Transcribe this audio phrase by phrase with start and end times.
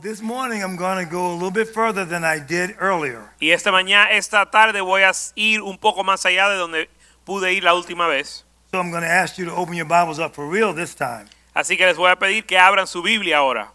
[0.00, 3.30] This morning I'm going to go a little bit further than I did earlier.
[3.40, 6.88] Y esta mañana, esta tarde voy a ir un poco más allá de donde
[7.24, 8.44] pude ir la última vez.
[8.70, 11.26] So I'm going to ask you to open your Bibles up for real this time.
[11.54, 13.72] Así que les voy a pedir que abran su Biblia ahora.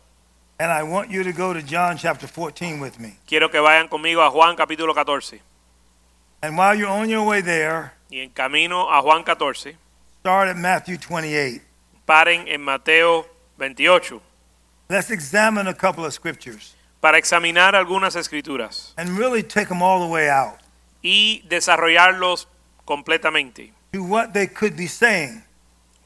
[0.60, 3.18] And I want you to go to John chapter 14 with me.
[3.28, 5.42] Quiero que vayan conmigo a Juan capítulo 14.
[6.42, 9.76] And while you're on your way there, Y en camino a Juan 14,
[10.20, 11.62] start at Matthew 28.
[12.06, 13.26] paren en Mateo
[13.58, 14.22] 28
[14.94, 20.00] Let's examine a couple of scriptures para examinar algunas escrituras and really take them all
[20.00, 20.60] the way out
[21.02, 22.46] y desarrollarlos
[22.86, 25.42] completamente to what they could be saying.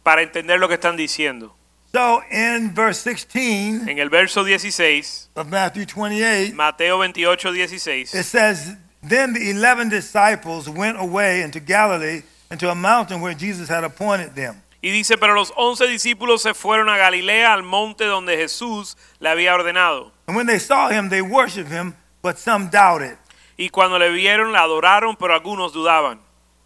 [0.03, 1.51] para entender lo que están diciendo.
[1.91, 8.23] So in verse 16 En el verso 16, of Matthew 28, Mateo 28, 16, It
[8.23, 13.83] says, Then the eleven disciples went away into Galilee, into a mountain where Jesus had
[13.83, 14.61] appointed them.
[14.81, 19.29] Y dice, pero los once discípulos se fueron a Galilea, al monte donde Jesús le
[19.29, 20.11] había ordenado.
[20.27, 23.17] And when they saw him, they worshiped him, but some doubted.
[23.57, 26.19] Y cuando le vieron, la adoraron, pero algunos dudaban.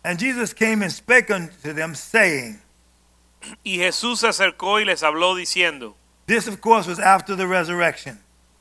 [0.04, 2.60] And Jesus came and spake unto them, saying,
[3.64, 5.96] Y Jesús se acercó y les habló diciendo,
[6.28, 8.20] This, of course, was after the resurrection.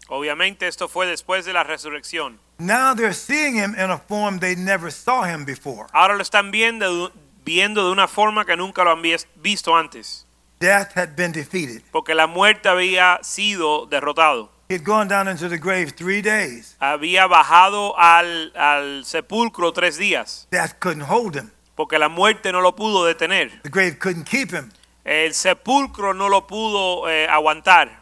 [0.09, 2.39] obviamente esto fue después de la resurrección.
[2.59, 5.87] Now they're seeing him in a form they never saw him before.
[5.93, 7.11] Ahora lo están viendo,
[7.55, 10.25] viendo de una forma que nunca lo han vis- visto antes,
[10.61, 11.83] Death had been defeated.
[11.91, 14.51] porque la muerte había sido derrotado.
[14.69, 16.77] He had gone down into the grave three days.
[16.79, 21.51] Había bajado al, al sepulcro tres días, Death couldn't hold him.
[21.75, 23.61] porque la muerte no lo pudo detener.
[23.63, 24.71] The grave couldn't keep him.
[25.05, 28.01] El sepulcro no lo pudo eh, aguantar.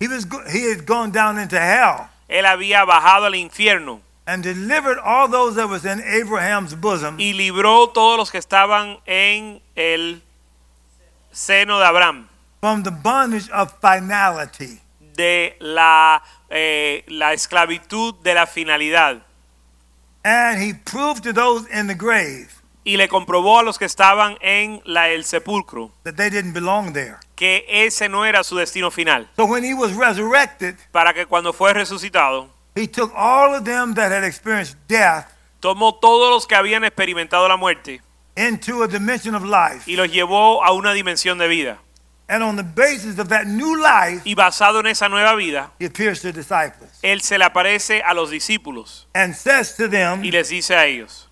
[0.00, 4.42] He, was go- he had gone down into hell Él había bajado al infierno and
[4.42, 9.60] delivered all those that was in Abraham's bosom y libró todos los que estaban en
[9.76, 10.22] el
[11.32, 12.28] seno de Abraham
[12.60, 14.80] from the bondage of finality.
[15.14, 19.22] de la, eh, la esclavitud de la finalidad
[20.24, 22.48] And he proved to those in the grave
[22.84, 26.92] y le comprobó a los que estaban en la, el sepulcro that they didn't belong
[26.92, 27.18] there.
[27.36, 31.52] que ese no era su destino final, So when he was resurrected, para que cuando
[31.52, 35.26] fue resucitado he took all of them that had experienced death
[35.60, 38.00] tomó todos los que habían experimentado la muerte
[38.36, 39.90] into a dimension of life.
[39.90, 41.78] y los llevó a una dimensión de vida.
[42.28, 45.86] And on the basis of that new life, Y basado en esa nueva vida, he
[45.86, 50.24] appears to the disciples Él se le aparece a los discípulos and says to them
[50.24, 51.26] y les dice a ellos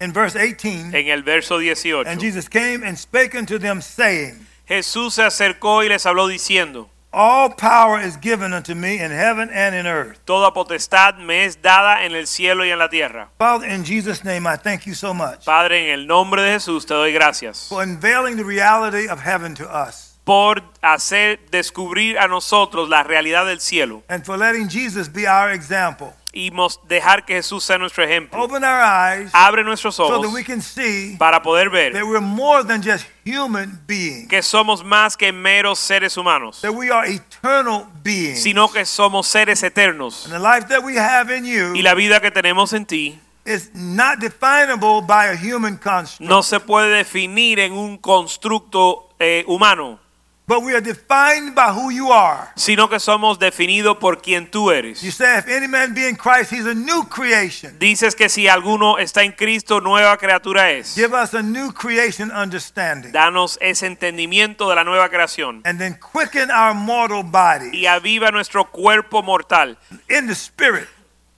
[0.00, 2.06] in verse 18, en el verso 18.
[2.06, 6.90] And Jesus came and spake unto them, saying, Jesús se acercó y les habló diciendo,
[7.18, 10.18] All power is given unto me in heaven and in earth.
[10.26, 13.30] Toda potestad me es dada en el cielo y en la tierra.
[13.38, 16.84] Father, in Jesus' name, I thank you so much Padre, en el nombre de Jesús
[16.84, 22.26] te doy gracias for unveiling the reality of heaven to us por hacer descubrir a
[22.26, 26.12] nosotros la realidad del cielo and for letting Jesus be our example.
[26.32, 26.52] y
[26.88, 28.42] dejar que Jesús sea nuestro ejemplo.
[28.42, 32.04] Open our eyes Abre nuestros so that ojos we can see para poder ver that
[32.04, 36.90] we're more than just human beings, que somos más que meros seres humanos, that we
[36.90, 38.42] are eternal beings.
[38.42, 40.24] sino que somos seres eternos.
[40.26, 43.20] And the life that we have in Y you la vida que tenemos en ti
[43.44, 49.44] is not definable by a human construct, no se puede definir en un constructo eh,
[49.46, 50.00] humano,
[50.48, 52.52] but we are defined by who you are.
[52.54, 55.02] sino que somos definidos por quien tú eres.
[55.02, 57.78] You say, if any man be in Christ, he's a new creation.
[57.78, 60.94] Dices que si alguno está en Cristo, nueva criatura es.
[60.94, 63.12] Give us a new creation understanding.
[63.12, 68.30] Danos ese entendimiento de la nueva creación And then quicken our mortal body y aviva
[68.30, 69.76] nuestro cuerpo mortal
[70.08, 70.88] in the spirit.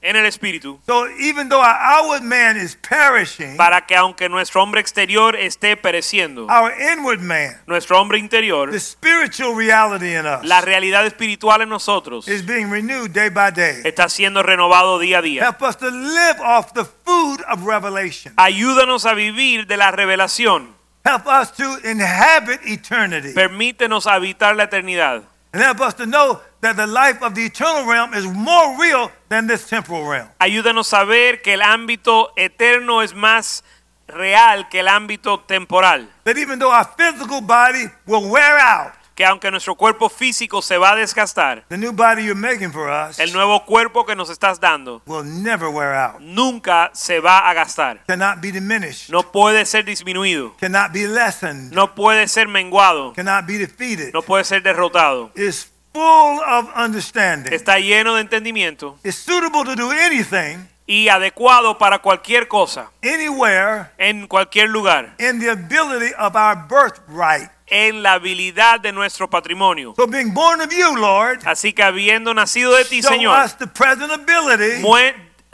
[0.01, 4.63] En el espíritu, So even though our outward man is perishing, para que aunque nuestro
[4.63, 10.45] hombre exterior esté pereciendo, our inward man, nuestro hombre interior, the spiritual reality in us,
[10.45, 13.81] la realidad espiritual en nosotros, is being renewed day by day.
[13.85, 15.43] está siendo renovado día a día.
[15.43, 18.33] Help us to live off the food of revelation.
[18.37, 20.77] Ayúdanos a vivir de la revelación.
[21.05, 23.33] Help us to inhabit eternity.
[23.33, 25.23] Permítenos habitar la eternidad.
[25.53, 29.11] And help us to know that the life of the eternal realm is more real
[29.29, 30.29] than this temporal realm.
[30.39, 33.63] Ayúdanos a ver que el ámbito eterno es más
[34.07, 36.09] real que el ámbito temporal.
[36.25, 40.79] That even though our physical body will wear out, que aunque nuestro cuerpo físico se
[40.79, 44.31] va a desgastar, the new body you're making for us el nuevo cuerpo que nos
[44.31, 46.21] estás dando will never wear out.
[46.21, 48.01] nunca se va a gastar.
[48.07, 49.11] Cannot be diminished.
[49.11, 51.73] No puede ser disminuido, Cannot be lessened.
[51.73, 54.13] no puede ser menguado, Cannot be defeated.
[54.15, 55.33] no puede ser derrotado.
[55.35, 57.53] Is full of understanding.
[57.53, 63.91] Está lleno de entendimiento It's suitable to do anything, y adecuado para cualquier cosa, anywhere,
[63.99, 67.51] en cualquier lugar, in the ability of our birthright.
[67.71, 69.93] en la habilidad de nuestro patrimonio.
[69.95, 73.67] So being born of you, Lord, Así que habiendo nacido de ti, Señor, us the
[73.67, 74.83] present ability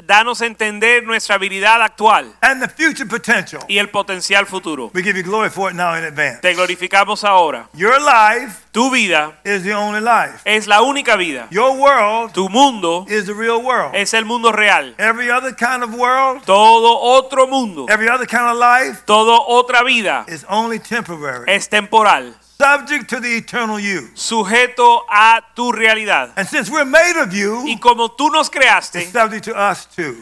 [0.07, 3.61] danos a entender nuestra habilidad actual and the future potential.
[3.69, 4.91] y el potencial futuro.
[4.95, 6.41] We give you glory for it now in advance.
[6.41, 7.69] Te glorificamos ahora.
[7.75, 10.41] Your life Tu vida is the only life.
[10.45, 11.47] es la única vida.
[11.51, 13.95] Your world Tu mundo is the real world.
[13.95, 14.95] es el mundo real.
[14.99, 19.85] Every other kind of world, Todo otro mundo, every other kind of life toda otra
[19.85, 24.09] vida is only temporary, es temporal, subject to the eternal you.
[24.15, 26.31] sujeto a tu realidad.
[26.37, 29.87] And since we're made of you, Y como tú nos creaste, it's subject to us
[29.87, 30.17] too.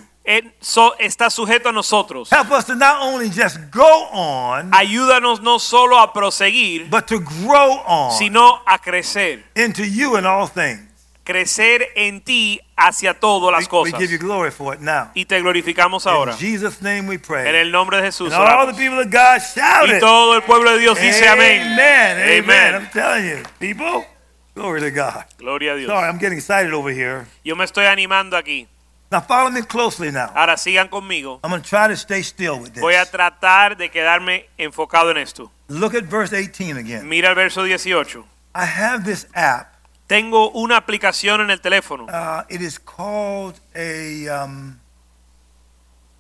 [0.61, 2.31] so- está sujeto a nosotros.
[2.31, 7.19] Help us to not only just go on, Ayúdanos no solo a proseguir, but to
[7.19, 9.43] grow on sino a crecer.
[9.56, 10.81] into you in all things.
[11.25, 14.01] Crecer en ti hacia todas las We, we cosas.
[14.01, 15.11] give you glory for it now.
[15.15, 16.33] Y te glorificamos ahora.
[16.33, 17.47] In Jesus' name we En pray.
[17.57, 18.33] el nombre de Jesús.
[18.33, 21.63] And all the people of God shout Y todo el pueblo de Dios dice amén.
[21.73, 22.43] Amen.
[22.45, 22.75] Amen.
[22.75, 24.05] I'm telling you, people.
[24.55, 25.25] Glory to God.
[25.39, 25.89] Gloria a Dios.
[25.89, 27.27] Sorry, I'm getting excited over here.
[27.45, 28.67] Yo me estoy animando aquí.
[29.11, 30.31] Now follow me closely now.
[30.35, 31.39] Ahora sigan conmigo.
[31.45, 33.11] I'm going to try to stay still with Voy a this.
[33.13, 35.53] tratar de quedarme enfocado en esto.
[35.69, 37.09] Look at verse 18 again.
[37.09, 38.25] Mira el verso 18.
[38.55, 39.72] I have this app.
[40.12, 42.05] Tengo una aplicación en el teléfono.
[42.05, 44.79] Uh, it is called a um,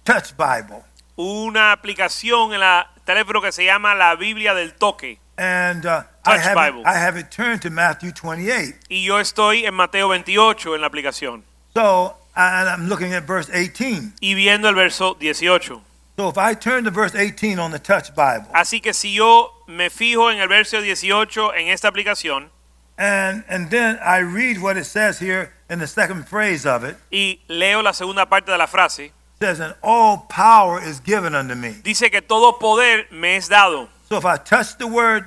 [0.02, 0.82] Touch Bible.
[1.14, 5.18] Una aplicación en el teléfono que se llama la Biblia del toque.
[5.36, 6.80] And uh, I, Touch have Bible.
[6.80, 8.78] It, I have it turned to Matthew 28.
[8.88, 11.42] Y yo estoy en Mateo 28 en la aplicación.
[11.74, 14.14] So, and I'm looking at verse 18.
[14.22, 15.82] Y viendo el verso 18.
[16.16, 19.52] So if I turn to verse 18 on the Touch Bible, Así que si yo
[19.66, 22.50] me fijo en el verso 18 en esta aplicación
[22.98, 26.96] and and then I read what it says here in the second phrase of it,
[27.10, 31.34] y leo la segunda parte de la frase, it says, "And all power is given
[31.34, 33.88] unto me." dice que todo poder me es dado.
[34.08, 35.26] So if I touch the word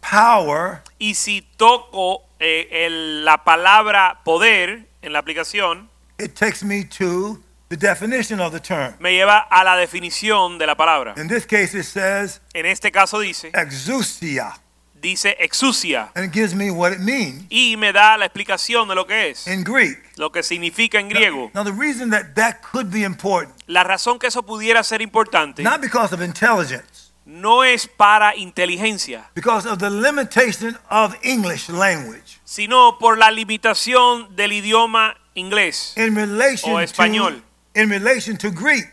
[0.00, 6.84] power, Y si toco eh, el- la palabra poder en la aplicación, it takes me
[6.84, 8.94] to the definition of the term.
[8.98, 11.14] me lleva a la definición de la palabra.
[11.16, 14.58] In this case, it says En este caso dice, exousia,
[15.00, 18.94] dice exousia and it gives me what it means y me da la explicación de
[18.94, 19.98] lo que es, in Greek.
[20.16, 21.50] lo que significa en griego.
[21.54, 25.62] Now, the reason that that could be important, La razón que eso pudiera ser importante
[25.62, 32.40] not because of intelligence, no es para inteligencia, because of the limitation of English language
[32.44, 37.42] sino por la limitación del idioma inglés in relation O to español.
[37.74, 38.88] in relation to Greek.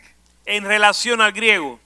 [0.46, 1.80] en relación al griego,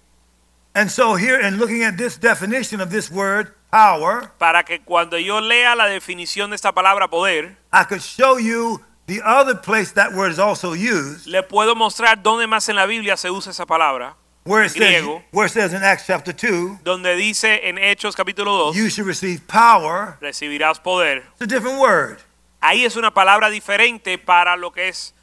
[0.72, 5.18] And so here, in looking at this definition of this word power, para que cuando
[5.18, 9.92] yo lea la definición de esta palabra poder, I could show you the other place
[9.94, 13.50] that word is also used, le puedo mostrar dónde más en la Biblia se usa
[13.50, 17.78] esa palabra, where it says, where it says in Acts chapter 2, donde dice en
[17.78, 20.16] Hechos capítulo 2, you should receive power.
[20.20, 21.24] recibirás poder.
[21.34, 22.18] It's a different word.
[22.60, 25.14] Ahí es una palabra diferente para lo que es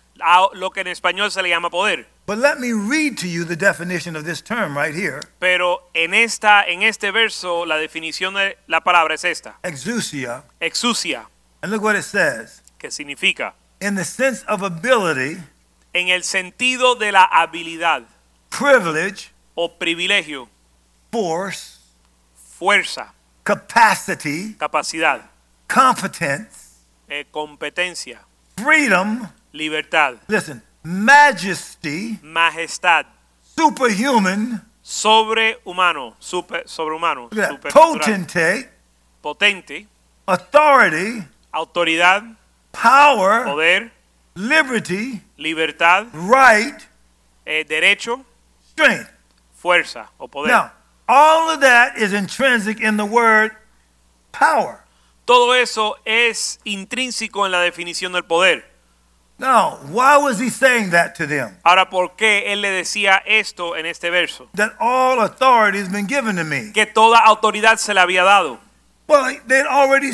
[0.53, 2.07] lo que en español se le llama poder.
[2.27, 6.13] But let me read to you the definition of this term right here, Pero en
[6.13, 10.43] esta en este verso la definición de la palabra es esta, exousia.
[10.59, 11.27] exousia,
[11.63, 12.61] And look what it says.
[12.77, 13.53] que significa?
[13.79, 15.37] In the sense of ability,
[15.93, 18.03] en el sentido de la habilidad.
[18.49, 20.49] privilege, o privilegio,
[21.13, 21.79] force,
[22.59, 23.13] fuerza,
[23.45, 25.21] capacity, capacidad,
[25.69, 26.73] competence,
[27.07, 28.19] eh, competencia,
[28.57, 33.05] freedom, libertad, listen, majesty, majestad,
[33.43, 38.69] superhuman, sobrehumano, super, sobrehumano, look at that, supernatural, potentate,
[39.21, 39.87] potente,
[40.27, 42.37] authority, autoridad,
[42.71, 43.91] power, poder,
[44.35, 46.87] liberty, libertad, right,
[47.45, 48.23] eh, derecho,
[48.71, 49.11] strength.
[49.53, 50.51] fuerza o poder.
[50.51, 50.71] Now,
[51.07, 53.51] all of that is intrinsic in the word
[54.31, 54.85] power.
[55.25, 58.76] Todo eso es intrínseco en la definición del poder.
[59.39, 61.57] Now, why was he saying that to them?
[61.63, 64.49] Ahora, ¿por qué él le decía esto en este verso?
[64.55, 66.71] That all authority has been given to me.
[66.73, 68.59] Que toda autoridad se le había dado.
[69.07, 70.11] Well, they'd already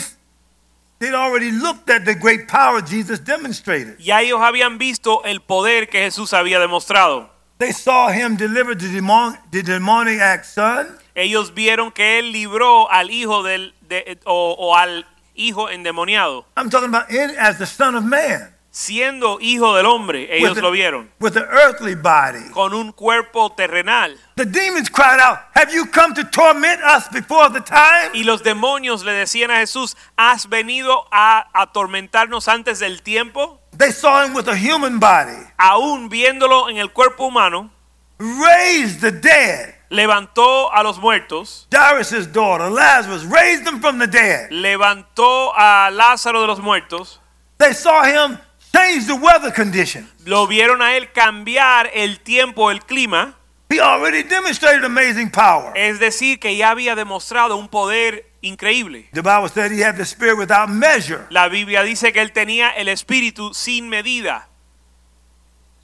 [0.99, 3.97] they'd already looked at the great power Jesus demonstrated.
[3.97, 7.29] Ya ellos habían visto el poder que Jesús había demostrado.
[7.59, 10.99] They saw him deliver the, demon, the demoniac son.
[11.15, 16.45] Ellos vieron que él libró al hijo del de- o, o al hijo endemoniado.
[16.57, 18.49] I'm talking about in as the Son of Man.
[18.75, 21.11] Siendo hijo del hombre, ellos lo vieron.
[21.19, 22.49] with the earthly body.
[22.51, 24.17] Con un cuerpo terrenal.
[24.35, 28.09] The demons cried out, Have you come to torment us before the time?
[28.15, 33.59] Y los demonios le decían a Jesús, ¿has venido a atormentarnos antes del tiempo?
[33.77, 37.69] They saw him with a human body, Aún viéndolo en el cuerpo humano,
[38.17, 39.75] raised the dead.
[39.89, 44.49] levantó a los muertos, daughter, Lazarus, raised them from the dead.
[44.49, 47.19] levantó a Lázaro de los muertos,
[47.59, 48.39] They saw him
[48.73, 50.09] change the weather condition.
[50.25, 53.35] lo vieron a él cambiar el tiempo, el clima,
[53.69, 55.71] He already demonstrated amazing power.
[55.75, 59.09] es decir, que ya había demostrado un poder increíble.
[59.13, 61.25] The Bible said he had the spirit without measure.
[61.31, 64.47] La Biblia dice que él tenía el espíritu sin medida.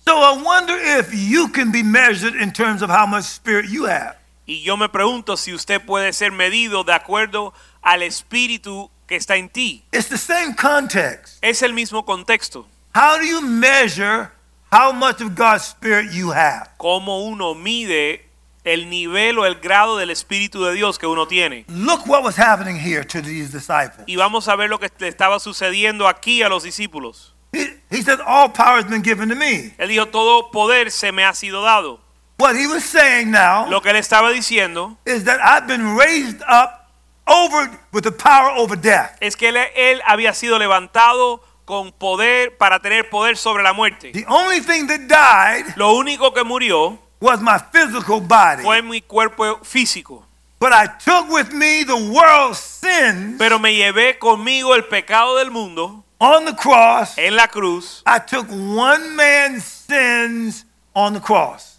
[0.06, 3.86] So I wonder if you can be measured in terms of how much spirit you
[3.88, 4.16] have.
[4.46, 9.36] Y yo me pregunto si usted puede ser medido de acuerdo al espíritu que está
[9.38, 9.84] en ti.
[9.92, 11.38] It's the same context.
[11.42, 12.68] Es el mismo contexto.
[12.94, 14.32] How do you measure
[14.72, 16.70] how much of God's spirit you have?
[16.80, 18.22] Cómo uno mide
[18.66, 21.66] el nivel o el grado del espíritu de Dios que uno tiene.
[21.68, 24.06] Look what was happening here to these disciples.
[24.08, 27.34] Y vamos a ver lo que le estaba sucediendo aquí a los discípulos.
[27.54, 29.74] He, he said, All power has been given to me.
[29.78, 32.00] Él dijo, todo poder se me ha sido dado.
[32.38, 36.42] What he was saying now Lo que él estaba diciendo is that I've been raised
[36.48, 36.90] up
[37.28, 39.18] over with the power over death.
[39.20, 44.12] es que él, él había sido levantado con poder para tener poder sobre la muerte.
[44.12, 48.64] The only thing that died Lo único que murió was my physical body.
[48.64, 50.26] fue mi cuerpo físico.
[50.60, 55.52] But I took with me the world's sins Pero me llevé conmigo el pecado del
[55.52, 57.16] mundo on the cross.
[57.20, 58.02] en la cruz.
[58.08, 61.78] I took one man's sins on the cross.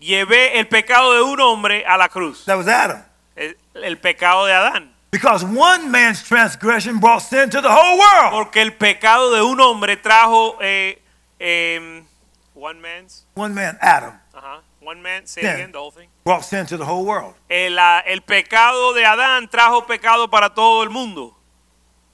[0.00, 2.44] Llevé el pecado de un hombre a la cruz.
[2.46, 3.04] That was Adam.
[3.36, 4.93] El, el pecado de Adán.
[5.14, 8.32] Because one man's transgression brought sin to the whole world.
[8.32, 10.98] Porque el pecado de un hombre trajo eh,
[11.38, 12.04] em,
[12.52, 15.54] one man's, One man, Adam, ajá, one man, say it Yeah.
[15.54, 16.08] again, the whole thing.
[16.24, 17.34] brought sin to the whole world.
[17.48, 21.36] El, ah, el pecado de Adán trajo pecado para todo el mundo.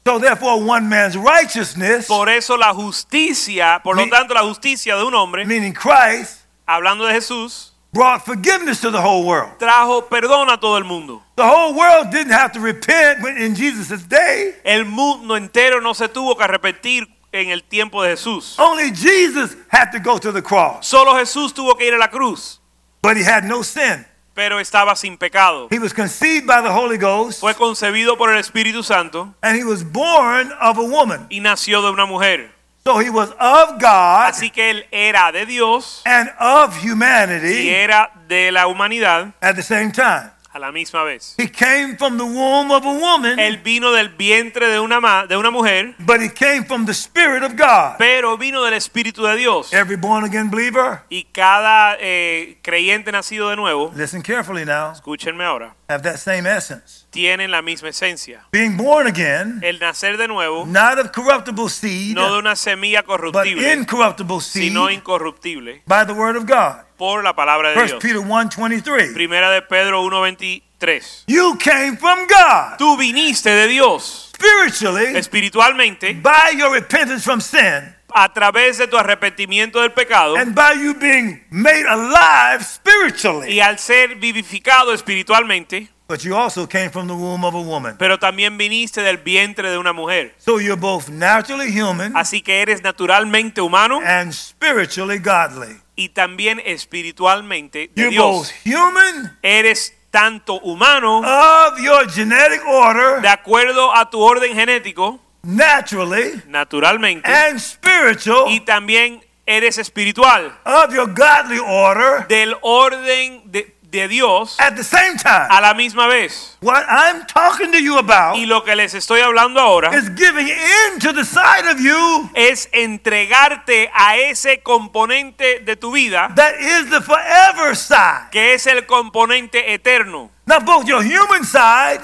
[0.06, 5.04] So therefore, one man's righteousness, Por eso la justicia, por lo tanto la justicia de
[5.04, 9.58] un hombre, meaning Christ, hablando de Jesús, brought forgiveness to the whole world.
[9.58, 11.22] trajo perdón a todo el mundo.
[11.36, 14.54] The whole world didn't have to repent in Jesus' day.
[14.64, 18.58] El mundo entero no se tuvo que arrepentir en el tiempo de Jesús.
[18.58, 22.08] Only Jesus had to go to the cross, Solo Jesús tuvo que ir a la
[22.08, 22.60] cruz,
[23.02, 24.04] but he had no sin.
[24.34, 25.68] pero estaba sin pecado.
[25.70, 29.64] He was conceived by the Holy Ghost, Fue concebido por el Espíritu Santo and he
[29.64, 31.26] was born of a woman.
[31.30, 32.50] y nació de una mujer.
[32.90, 37.70] So he was of God Así que él era de Dios and of humanity y
[37.70, 40.32] era de la humanidad at the same time.
[40.52, 41.34] A la misma vez.
[41.38, 45.26] He came from the womb of a woman, Él vino del vientre de una, ma-
[45.26, 47.96] de una mujer, but he came from the Spirit of God.
[47.98, 49.72] pero vino del Espíritu de Dios.
[49.72, 55.44] Every born again believer, Y cada eh, creyente nacido de nuevo, listen carefully now, escúchenme
[55.44, 57.06] ahora, have that same essence.
[57.10, 58.42] tienen la misma esencia.
[58.50, 63.02] Being born again, El nacer de nuevo, not of corruptible seed, no de una semilla
[63.04, 63.32] corruptible.
[63.32, 66.84] but corruptible, incorruptible seed sino incorruptible, by the word of God.
[67.00, 67.98] Por la palabra de 1 Dios.
[68.02, 69.14] Peter 1:23.
[69.14, 71.24] Primera de Pedro 1.23.
[71.26, 77.96] You came from God Tú viniste de Dios spiritually espiritualmente by your repentance from sin
[78.14, 83.50] a través de tu arrepentimiento del pecado and by you being made alive spiritually.
[83.54, 87.96] y al ser vivificado espiritualmente, But you also came from the womb of a woman.
[87.96, 90.34] pero también viniste del vientre de una mujer.
[90.38, 95.80] So you're both naturally human Así que eres naturalmente humano and spiritually godly.
[96.00, 98.78] Y también espiritualmente de You're both Dios.
[98.80, 106.42] human Eres tanto humano of your genetic order de acuerdo a tu orden genético, naturally
[106.46, 110.58] naturalmente, and spiritual y también eres espiritual.
[110.64, 115.46] Of your godly order del orden de, de Dios at the same time.
[115.50, 116.56] a la misma vez.
[116.60, 120.48] What I'm talking to you about Y lo que les estoy hablando ahora is giving
[120.92, 126.90] into the side of you es entregarte a ese componente de tu vida that is
[126.90, 128.30] the forever side.
[128.30, 130.30] que es el componente eterno.
[130.46, 132.00] Now, both your human side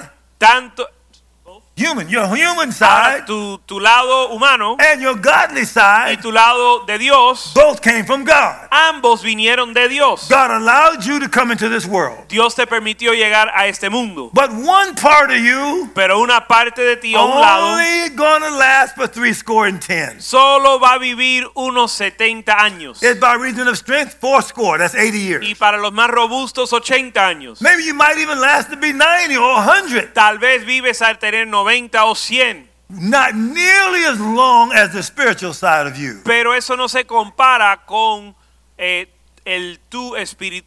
[1.77, 6.85] human, your human side tu, tu lado humano and your godly y side tu lado
[6.85, 8.67] de Dios, both came from God.
[8.71, 10.27] ambos vinieron de Dios.
[10.27, 12.27] God allowed you to come into this world.
[12.29, 14.31] Dios te permitió llegar a este mundo.
[14.33, 18.49] But one part of you Pero una parte de ti a un lado only gonna
[18.57, 20.19] last for three score and ten.
[20.19, 23.03] solo va a vivir unos 70 años.
[23.03, 24.79] It's by reason of strength, four score.
[24.79, 25.45] That's 80 years.
[25.47, 27.61] Y para los más robustos, 80 años.
[27.61, 30.13] Maybe you might even last to be 90 or 100.
[30.13, 31.66] Tal vez vives al tener 90
[32.03, 32.67] o 100.
[32.89, 36.21] Not nearly as long as the spiritual side of you.
[36.23, 38.33] Pero eso no se compara con,
[38.77, 39.07] eh,
[39.43, 40.15] el tu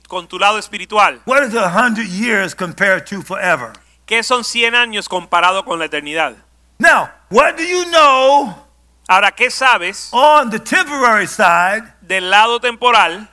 [0.06, 1.20] con tu lado espiritual.
[1.24, 3.72] What is a 100 years compared to forever?
[4.06, 6.36] ¿Qué son 100 años comparado con la eternidad?
[6.78, 8.54] Now, what do you know
[9.10, 13.28] Ahora, ¿qué sabes on the temporary side del lado temporal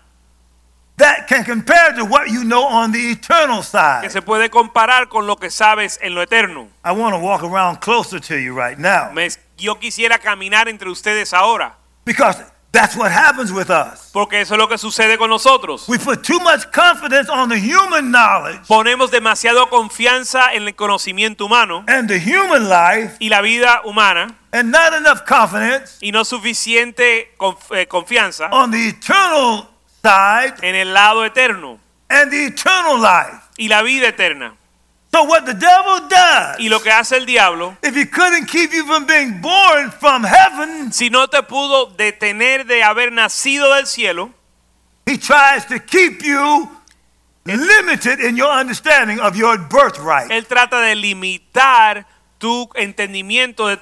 [0.98, 4.02] that can compare to what you know on the eternal side.
[4.02, 6.70] que se puede comparar con lo que sabes en lo eterno?
[6.84, 10.90] I want to walk around closer to you right now Me- yo quisiera caminar entre
[10.90, 11.76] ustedes ahora,
[12.06, 12.38] because
[12.72, 14.10] that's what happens with us.
[14.12, 15.88] porque eso es lo que sucede con nosotros.
[15.88, 21.46] We put too much confidence on the human knowledge Ponemos demasiado confianza en el conocimiento
[21.46, 26.24] humano and the human life y la vida humana and not enough confidence y no
[26.26, 29.68] suficiente conf- eh, confianza on the eternal
[30.08, 33.42] side en el lado eterno and the eternal life.
[33.58, 34.54] y la vida eterna.
[35.12, 38.72] So what the devil does, Y lo que hace el diablo, if he couldn't keep
[38.72, 43.88] you from being born from heaven, si no te pudo detener de haber nacido del
[43.88, 44.32] cielo,
[45.06, 46.70] he tries to keep you
[47.46, 50.30] limited in your understanding of your birthright.
[50.30, 52.06] él trata de limitar
[52.38, 53.80] tu entendimiento de,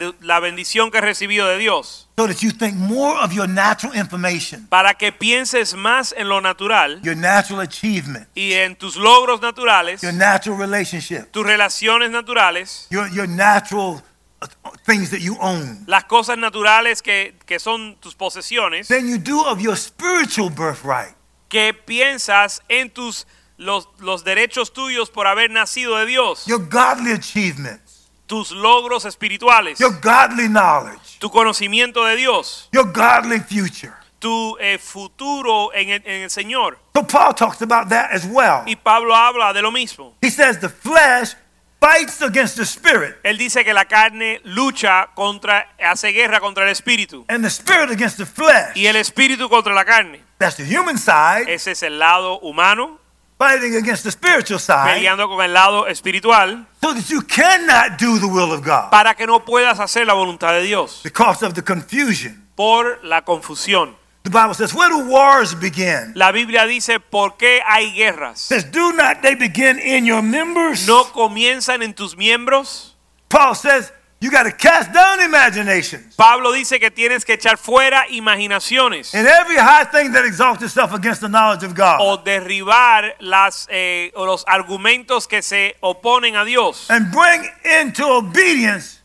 [0.00, 3.46] de la bendición que has recibido de Dios, So that you think more of your
[3.46, 8.96] natural information, para que pienses más en lo natural your natural achievement, y en tus
[8.96, 14.02] logros naturales, your natural relationship, tus relaciones naturales, your, your natural
[14.42, 14.46] uh,
[14.86, 19.42] things that you own, las cosas naturales que, que son tus posesiones, than you do
[19.42, 21.14] of your spiritual birthright.
[21.48, 23.26] que piensas en tus
[23.58, 27.89] los, los derechos tuyos por haber nacido de Dios, your godly achievements,
[28.30, 33.92] tus logros espirituales, your godly knowledge, tu conocimiento de Dios, your godly future.
[34.20, 36.78] tu eh, futuro en el, en el Señor.
[36.94, 38.62] So Paul talks about that as well.
[38.66, 40.14] Y Pablo habla de lo mismo.
[40.22, 41.34] He says the flesh
[41.80, 46.70] fights against the spirit, Él dice que la carne lucha contra, hace guerra contra el
[46.70, 48.76] espíritu and the spirit against the flesh.
[48.76, 50.22] y el espíritu contra la carne.
[50.38, 53.00] That's the human side Ese es el lado humano
[53.40, 58.18] fighting against the spiritual side, peleando con el lado espiritual so that you cannot do
[58.18, 61.54] the will of God para que no puedas hacer la voluntad de Dios because of
[61.54, 62.46] the confusion.
[62.54, 63.96] por la confusión.
[64.22, 66.12] The Bible says, where do wars begin?
[66.14, 68.50] La Biblia dice, ¿por qué hay guerras?
[68.50, 70.86] It says, do not they begin in your members?
[70.86, 72.96] ¿No comienzan en tus miembros?
[73.30, 78.06] Paul says, you got to cast down imaginations Pablo dice que tienes que echar fuera
[78.08, 83.16] imaginaciones and every high thing that exalts itself against the knowledge of God, o derribar
[83.20, 87.48] las, eh, o los argumentos que se oponen a Dios and bring
[87.80, 89.00] into obedience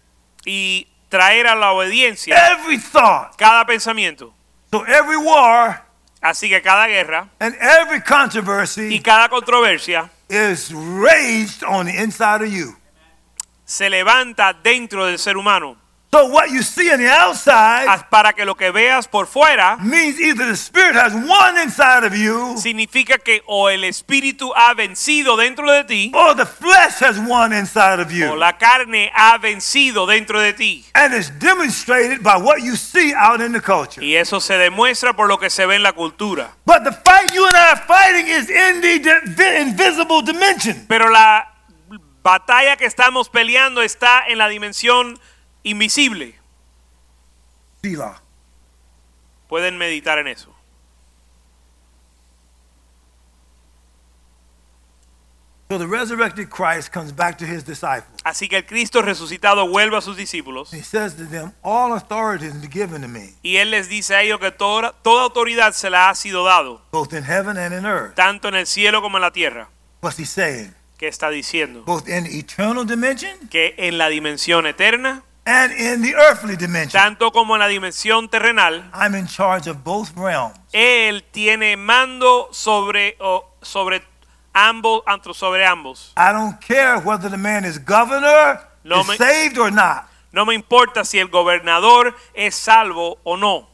[0.45, 3.38] y traer a la obediencia every thought.
[3.38, 4.34] cada pensamiento.
[4.71, 5.82] So every war
[6.21, 12.41] Así que cada guerra and every y controversy cada controversia is raged on the inside
[12.41, 12.75] of you.
[13.65, 15.78] Se levanta dentro del ser humano
[16.15, 20.17] So what you see on the outside para que lo que veas por fuera means
[20.17, 25.36] either the spirit has won inside of you significa que o el espíritu ha vencido
[25.36, 28.36] dentro de ti or the flesh has won inside of o you.
[28.38, 30.86] la carne ha vencido dentro de ti.
[30.93, 34.01] And it's demonstrated by what you see out in the culture.
[34.01, 36.56] Y eso se demuestra por lo que se ve en la cultura.
[36.65, 40.86] But the fight you and I are fighting is in the invisible dimension.
[40.88, 41.54] Pero la
[42.25, 45.19] batalla que estamos peleando está en la dimensión
[45.61, 46.33] invisible.
[47.83, 48.19] Selah.
[49.47, 50.51] Pueden meditar en eso.
[55.69, 58.21] So the resurrected Christ comes back to his disciples.
[58.23, 62.45] Así que el Cristo resucitado vuelve a sus discípulos He says to them, All authority
[62.45, 65.89] is given to me, y él les dice a ellos que toda, toda autoridad se
[65.89, 68.15] la ha sido dado, both in heaven and in earth.
[68.15, 69.69] tanto en el cielo como en la tierra.
[70.01, 70.73] What's he saying?
[70.97, 71.84] ¿Qué está diciendo?
[71.86, 76.91] Both in the eternal dimension Que en la dimensión eterna, and in the earthly dimension.
[77.01, 80.58] tanto como en la dimensión terrenal, I'm in charge of both realms.
[80.71, 84.03] él tiene mando sobre, o sobre
[84.53, 85.03] ambos,
[85.34, 86.13] sobre ambos.
[86.17, 90.05] I don't care whether the man is governor, No is me- saved or not.
[90.31, 93.69] No me importa si el gobernador es salvo o no.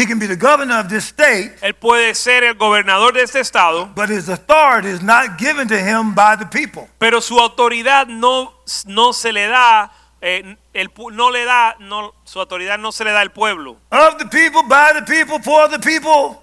[0.00, 3.38] He can be the governor of this state, Él puede ser el gobernador de este
[3.40, 6.88] estado, but his authority is not given to him by the people.
[6.98, 8.54] pero su autoridad no,
[8.86, 13.10] no se le da, eh, el, no le da, no, su autoridad no se le
[13.10, 13.76] da al pueblo.
[13.92, 16.42] Of the people, by the people, for the people.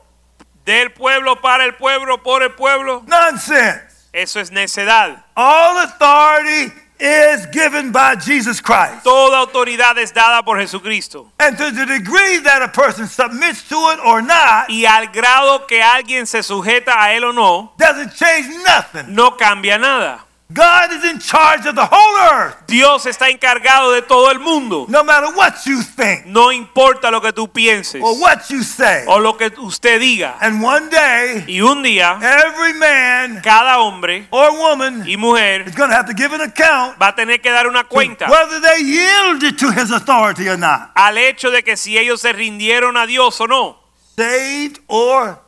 [0.63, 3.02] Del pueblo, para el pueblo, por el pueblo.
[3.08, 3.82] Nonsense.
[4.13, 5.26] Eso es necedad.
[5.36, 9.03] All authority is given by Jesus Christ.
[9.03, 11.27] Toda autoridad es dada por Jesucristo.
[11.39, 15.65] And to the degree that a person submits to it or not, Y al grado
[15.67, 19.13] que alguien se sujeta a él o no, doesn't change nothing.
[19.13, 20.27] no cambia nada.
[20.49, 24.86] God is in charge of the whole earth, Dios está encargado de todo el mundo.
[24.88, 29.03] no matter what you think No importa lo que tú pienses or what you say.
[29.07, 30.38] o lo que usted diga.
[30.39, 35.75] And one day, Y un día, every man cada hombre or woman y mujer is
[35.75, 38.62] going to have to give an account va a tener que dar una cuenta whether
[38.62, 42.95] they yielded to his authority or not, al hecho de que si ellos se rindieron
[42.95, 43.77] a Dios o no,
[44.15, 45.39] saved or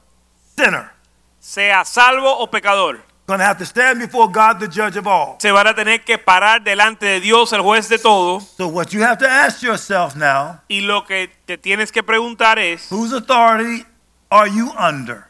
[0.58, 0.92] sinner.
[1.40, 3.08] sea salvo o pecador.
[3.30, 5.36] To have to stand before God, the judge of all.
[5.40, 8.40] Se van a tener que parar delante de Dios, el juez de todo.
[8.40, 12.58] So, what you have to ask yourself now Y lo que te tienes que preguntar
[12.58, 13.86] es, whose authority
[14.32, 15.26] are you under?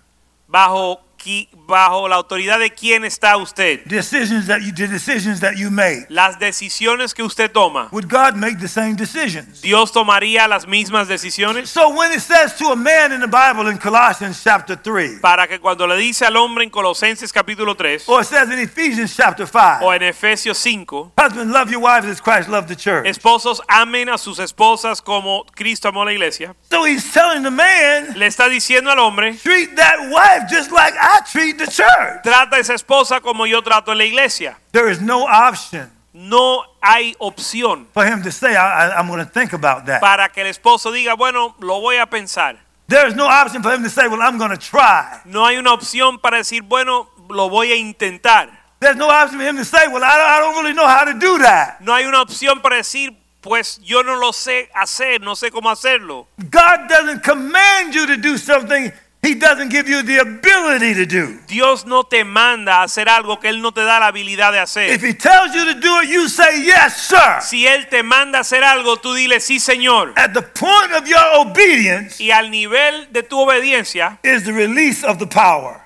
[0.48, 3.80] ¿bajo, qui- bajo la autoridad de quién está usted?
[3.86, 6.06] Decisions that you, the decisions that you made.
[6.10, 9.62] Las decisiones que usted toma, Would God make the same decisions?
[9.62, 11.70] ¿Dios tomaría las mismas decisiones?
[11.70, 15.48] So, when it says to a man in the Bible in Colossians chapter 3, Para
[15.48, 19.16] que cuando le dice al hombre en Colosenses capítulo 3 or it says in Ephesians
[19.16, 23.06] chapter 5, o en Efesios 5, husbands, love your wives as Christ loved the church.
[23.06, 27.52] esposos amen a sus esposas como Cristo amó a la iglesia, So, he's telling the
[27.52, 32.24] man, le está diciendo al hombre, treat that wife just like I treat the church.
[32.24, 34.58] trata a esa esposa como yo trato en la iglesia.
[34.72, 39.24] There is no option No hay opción for him to say, I, I, I'm going
[39.24, 40.02] to think about that.
[40.02, 42.58] para que el esposo diga, bueno, lo voy a pensar.
[42.88, 45.22] There is no option for him to say, Well, I'm going to try.
[45.26, 48.50] No hay una opción para decir, bueno, lo voy a intentar.
[48.80, 51.06] There's no option for him to say, Well, I don't, I don't really know how
[51.06, 51.80] to do that.
[51.82, 55.70] No hay una opción para decir, pues yo no lo sé hacer, no sé cómo
[55.70, 56.28] hacerlo.
[56.50, 61.40] God doesn't command you to do something He doesn't give you the ability to do.
[61.48, 64.60] Dios no te manda a hacer algo que Él no te da la habilidad de
[64.60, 64.90] hacer.
[64.92, 65.04] If.
[65.04, 67.42] He tells you to do it, you say, Yes, sir.
[67.42, 70.14] Si Él te manda a hacer algo, tú dile sí, Señor.
[70.16, 75.04] At the point of your obedience Y al nivel de tu obediencia is the release
[75.04, 75.82] of the power.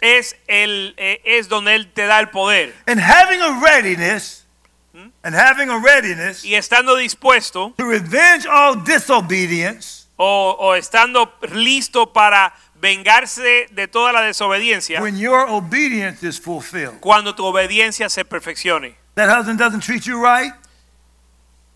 [0.00, 2.74] es, el, es donde Él te da el poder.
[2.86, 4.46] And having a readiness,
[4.94, 5.08] hmm?
[5.22, 12.12] and having a readiness Y estando dispuesto to revenge all disobedience o, o estando listo
[12.12, 16.98] para vengarse de toda la desobediencia when your obedience is fulfilled.
[17.00, 18.96] cuando tu obediencia se perfeccione.
[19.14, 20.52] That husband doesn't treat you right.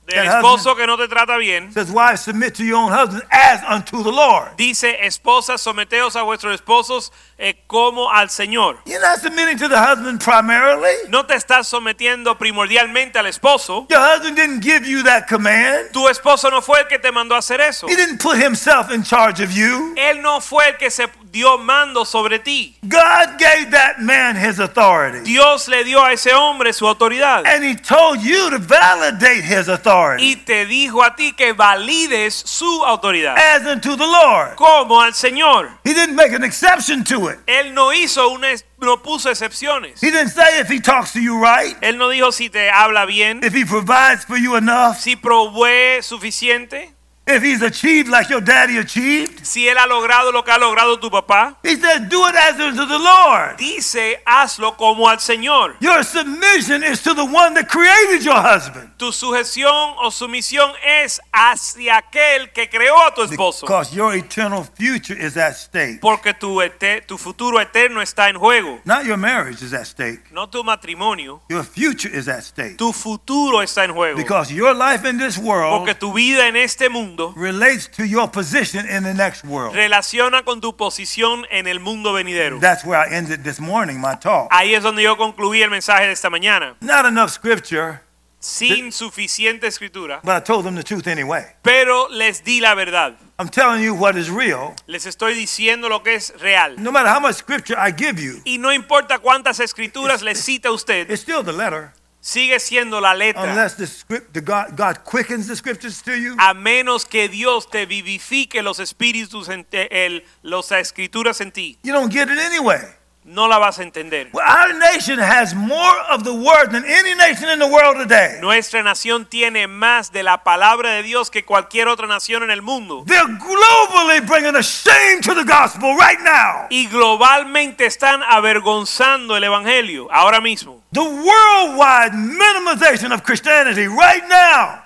[0.07, 3.63] Del esposo que no te trata bien, Says, wives, submit to your own husband as
[3.69, 4.55] unto the Lord.
[4.57, 8.79] dice, esposas, someteos a vuestros esposos eh, como al Señor.
[8.85, 10.93] You're not submitting to the husband primarily.
[11.09, 13.87] No te estás sometiendo primordialmente al esposo.
[13.89, 15.91] Your husband didn't give you that command.
[15.93, 17.87] Tu esposo no fue el que te mandó a hacer eso.
[17.89, 19.95] He didn't put himself in charge of you.
[19.97, 22.77] Él no fue el que se dio mando sobre ti.
[22.89, 25.21] God gave that man his authority.
[25.25, 27.45] Dios le dio a ese hombre su autoridad.
[27.45, 32.33] And he told you to validate his authority Y te dijo a ti que valides
[32.35, 33.37] su autoridad.
[33.37, 34.55] as unto the Lord.
[34.55, 35.71] Como al Señor.
[35.85, 37.41] He didn't make an exception to it.
[37.47, 40.01] Él no hizo una, no puso excepciones.
[40.01, 43.07] He didn't say if he talks to you right, Él no dijo si te habla
[43.07, 46.94] bien, if he provides for you enough, si provee suficiente,
[47.27, 49.45] if he's achieved like your daddy achieved.
[49.45, 51.57] si él ha logrado lo que ha logrado tu papá.
[51.63, 53.57] He said, do it as unto the Lord.
[53.57, 55.77] Dice, hazlo como al Señor.
[55.81, 58.91] Your submission is to the one that created your husband.
[58.99, 63.67] Tu sujeción o sumisión es hacia aquel que creó a tu esposo.
[63.67, 66.01] Because your eternal future is at stake.
[66.01, 66.61] Porque tu,
[67.07, 68.81] tu futuro eterno está en juego.
[68.85, 70.31] Not your marriage is at stake.
[70.31, 71.41] No tu matrimonio.
[71.49, 72.77] Your future is at stake.
[72.77, 74.17] Tu futuro está en juego.
[74.17, 78.29] Because your life in this world Porque tu vida en este mundo relates to your
[78.31, 79.75] position in the next world.
[79.75, 82.59] relaciona con tu posición en el mundo venidero.
[82.61, 84.49] That's where I ended this morning, my talk.
[84.51, 86.77] Ahí es donde yo concluí el mensaje de esta mañana.
[86.81, 88.01] Not enough scripture,
[88.41, 90.21] Sin suficiente escritura.
[90.23, 91.45] but I told them the truth anyway.
[91.63, 93.15] Pero les di la verdad.
[93.39, 94.75] I'm telling you what is real.
[94.87, 96.77] Les estoy diciendo lo que es real.
[96.79, 100.71] No matter how much scripture I give you, Y no importa cuántas escrituras le cita
[100.71, 101.93] usted, it's still the letter.
[102.25, 103.43] Sigue siendo la letra.
[103.45, 106.35] Unless the script, the God, God quickens the scriptures to you.
[106.39, 111.79] A menos que Dios te vivifique los espíritus, en te- el, las escrituras en ti.
[111.83, 112.81] You don't get it anyway.
[113.25, 114.29] No la vas a entender.
[114.33, 118.39] Well, our nation has more of the word than any nation in the world today.
[118.41, 122.61] Nuestra nación tiene más de la palabra de Dios que cualquier otra nación en el
[122.61, 123.05] mundo.
[123.07, 126.67] They're globally bringing a shame to the gospel right now.
[126.69, 130.83] Y globalmente están avergonzando el Evangelio ahora mismo.
[130.93, 134.83] The worldwide minimization of Christianity right now.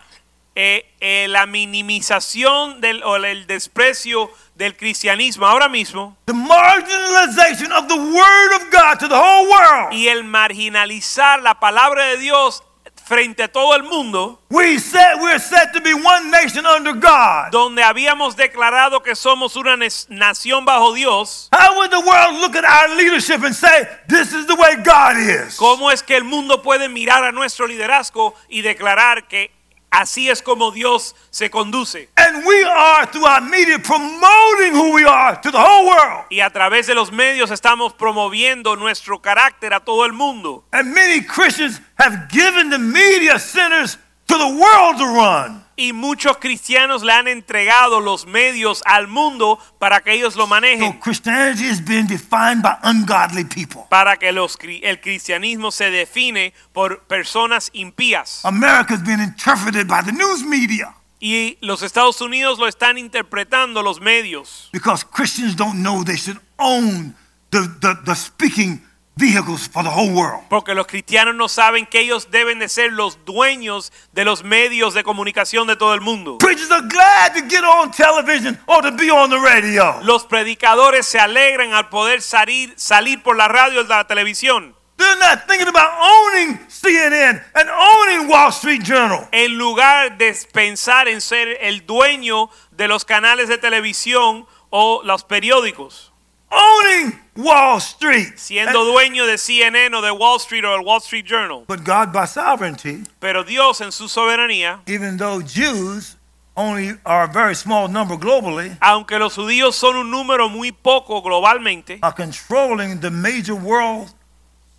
[0.55, 7.87] Eh, eh, la minimización del, o el desprecio del cristianismo ahora mismo The marginalization of
[7.88, 9.92] the word of God to the whole world.
[9.92, 12.62] y el marginalizar la palabra de Dios
[13.07, 17.51] frente a todo el mundo, We said we're set to be one nation under God.
[17.53, 19.77] donde habíamos declarado que somos una
[20.11, 24.47] nación bajo Dios, How would the world look at our leadership and say, this is
[24.47, 25.57] the way God is?
[25.57, 29.53] ¿cómo es que el mundo puede mirar a nuestro liderazgo y declarar que
[29.90, 32.09] así es como Dios se conduce?
[32.16, 36.27] And we are, through our media, promoting who we are to the whole world.
[36.31, 40.64] Y a través de los medios estamos promoviendo nuestro carácter a todo el mundo.
[40.72, 45.67] And many Christians have given the media centers to the world to run.
[45.81, 50.99] Y muchos cristianos le han entregado los medios al mundo para que ellos lo manejen,
[50.99, 53.83] Christianity is being defined by ungodly people.
[53.88, 58.41] para que los, el cristianismo se define por personas impías.
[58.45, 63.81] America is being interpreted by the news media Y los Estados Unidos lo están interpretando
[63.83, 67.14] los medios, because Christians don't know they should own
[67.51, 68.81] the, the, the speaking
[69.18, 70.44] vehicles for the whole world.
[70.48, 74.94] porque los cristianos no saben que ellos deben de ser los dueños de los medios
[74.94, 76.38] de comunicación de todo el mundo.
[76.38, 79.98] Preachers are glad to get on television or to be on the radio.
[80.02, 84.76] Los predicadores se alegran al poder salir, salir por la radio y la televisión.
[84.96, 89.28] They're not thinking about owning CNN and owning Wall Street Journal.
[89.31, 95.22] en lugar de pensar en ser el dueño de los canales de televisión o los
[95.24, 96.08] periódicos,
[96.51, 98.37] Owning Wall Street.
[98.37, 101.65] siendo dueño de CNN o de Wall Street o el Wall Street Journal.
[101.69, 106.17] but God, by sovereignty, Pero Dios en su soberanía, even though Jews
[106.57, 111.21] only are a very small number globally, aunque los judíos son un número muy poco
[111.23, 114.09] globalmente, are controlling the major world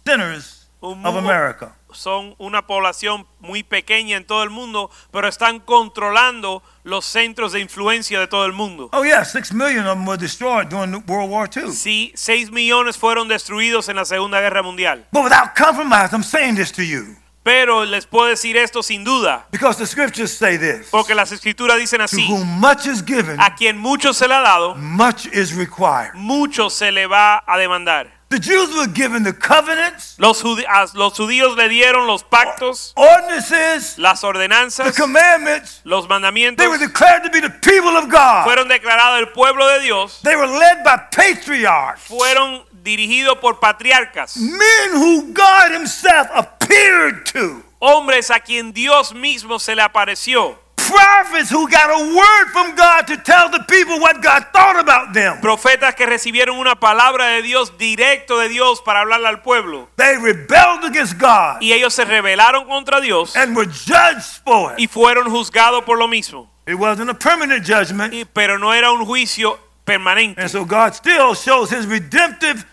[0.05, 1.73] centers of America.
[1.91, 7.59] Son una población muy pequeña en todo el mundo, pero están controlando los centros de
[7.59, 8.89] influencia de todo el mundo.
[8.93, 11.71] Oh, yeah, six million of them were destroyed during World War II.
[11.71, 15.07] Sí, 6 millones fueron destruidos en la Segunda Guerra Mundial.
[15.11, 19.47] But without compromise, I'm saying this to you Pero les puedo decir esto sin duda,
[19.49, 23.39] because the scriptures say this porque las escrituras dicen To así, whom much is given,
[23.39, 26.13] a quien mucho se le ha dado, much is required.
[26.13, 28.18] mucho se le va a demandar.
[28.29, 33.97] The Jews were given the covenants, Los, a los judíos le dieron los pactos, ordinances,
[33.97, 35.81] las ordenanzas, the commandments.
[35.83, 38.45] los mandamientos, They were declared to be the people of God.
[38.45, 44.37] fueron declarados el pueblo de Dios, They were led by patriarchs, fueron dirigidos por patriarcas,
[44.37, 50.55] men who God Himself appeared to, hombres a quien Dios mismo se le apareció,
[50.89, 55.13] prophets who got a word from God to tell the people what God thought about
[55.13, 55.39] them.
[55.41, 59.89] profetas que recibieron una palabra de Dios directo de Dios para hablarle al pueblo.
[59.97, 64.79] They rebelled against God Y ellos se rebelaron contra Dios and were judged for it.
[64.79, 66.49] y fueron juzgados por lo mismo.
[66.67, 70.39] It wasn't a permanent judgment, Y- pero no era un juicio permanente.
[70.41, 72.65] and so God still shows His redemptive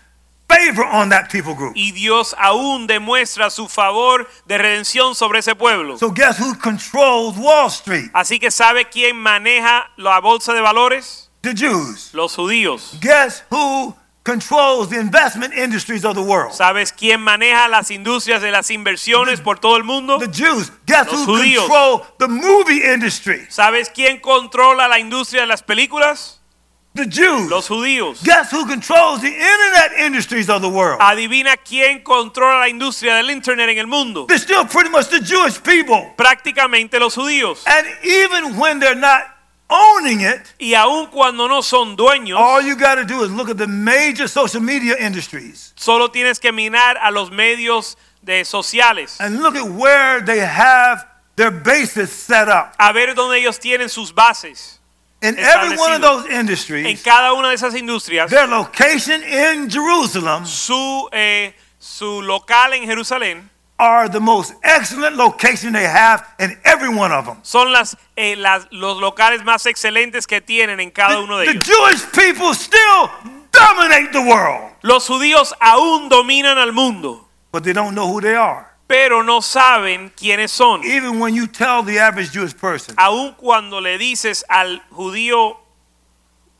[0.47, 1.73] favor on that people group.
[1.75, 5.97] Y Dios aún demuestra su favor de redención sobre ese pueblo.
[5.97, 8.09] So guess who controls Wall Street?
[8.13, 11.29] Así que ¿sabe quién maneja la bolsa de valores?
[11.41, 12.09] The Jews.
[12.13, 12.97] Los judíos.
[13.01, 16.51] Guess who controls the investment industries of the world?
[16.53, 20.17] ¿Sabes quién maneja las industrias de las inversiones por todo el mundo?
[20.17, 20.71] The Jews.
[20.85, 21.65] Guess Los who judíos.
[21.65, 23.45] control the movie industry?
[23.49, 26.36] ¿Sabes quién controla la industria de las películas?
[26.97, 27.49] The Jews.
[27.49, 28.23] Los judíos.
[28.23, 30.99] Guess who controls the internet industries of the world?
[30.99, 34.25] Adivina quién controla la industria del internet en el mundo.
[34.25, 36.13] They're still pretty much the Jewish people.
[36.17, 37.63] Prácticamente los judíos.
[37.67, 39.25] And even when they're not
[39.69, 43.49] owning it, Y aun cuando no son dueños, all you got to do is look
[43.49, 49.17] at the major social media industries solo tienes que mirar a los medios de sociales
[49.19, 51.05] and look at where they have
[51.35, 52.73] their bases set up.
[52.79, 54.76] a ver dónde ellos tienen sus bases.
[55.21, 59.69] In every one of those En industries, cada una de esas industrias, their location in
[59.69, 63.49] Jerusalem su, eh, su local en Jerusalén
[63.79, 67.37] are the most excellent location they have in every one of them.
[67.41, 71.51] son las, eh, las- los locales más excelentes que tienen en cada uno de The
[71.51, 71.65] ellos.
[71.67, 73.09] Jewish people still
[73.51, 78.35] dominate the world, Los judíos aún dominan al mundo, but they don't know who they
[78.35, 78.67] are.
[78.87, 80.81] Pero no saben quiénes son.
[80.83, 85.57] Even when you tell the average Jewish person, Aún cuando le dices al judío,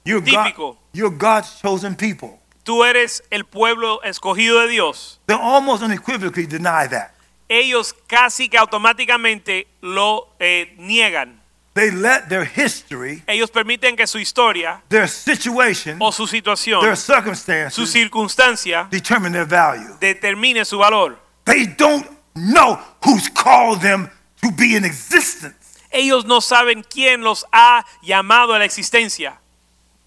[0.04, 0.78] you're, God, Típico.
[0.94, 2.40] you're God's chosen people.
[2.64, 7.12] tú eres el pueblo escogido de Dios, they almost unequivocally deny that.
[7.50, 11.42] ellos casi que automáticamente lo eh, niegan.
[11.74, 16.98] They let their history, Ellos permiten que su historia their situation, o su situación, their
[16.98, 19.96] su circumstances circunstancia, determine their value.
[20.02, 21.20] determine su valor.
[21.46, 24.10] They don't know who's called them
[24.42, 25.80] to be in existence.
[25.92, 29.40] Ellos no saben quién los ha llamado a la existencia.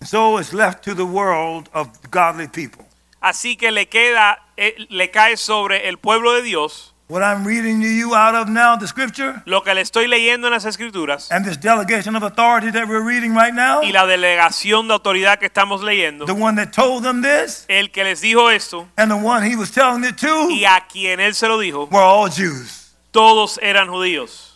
[0.02, 2.86] So it's left to the world of godly people.
[3.22, 7.80] Así que le queda, eh, le cae sobre el pueblo de Dios What I'm reading
[7.80, 11.28] to you out of now, the scripture, lo que le estoy leyendo en las escrituras
[11.32, 15.40] and this delegation of authority that we're reading right now, y la delegación de autoridad
[15.40, 16.24] que estamos leyendo.
[16.24, 19.56] the one that told them this, El que les dijo esto and the one he
[19.56, 22.92] was telling it to, y a quien él se lo dijo, were all Jews.
[23.10, 24.49] todos eran judíos.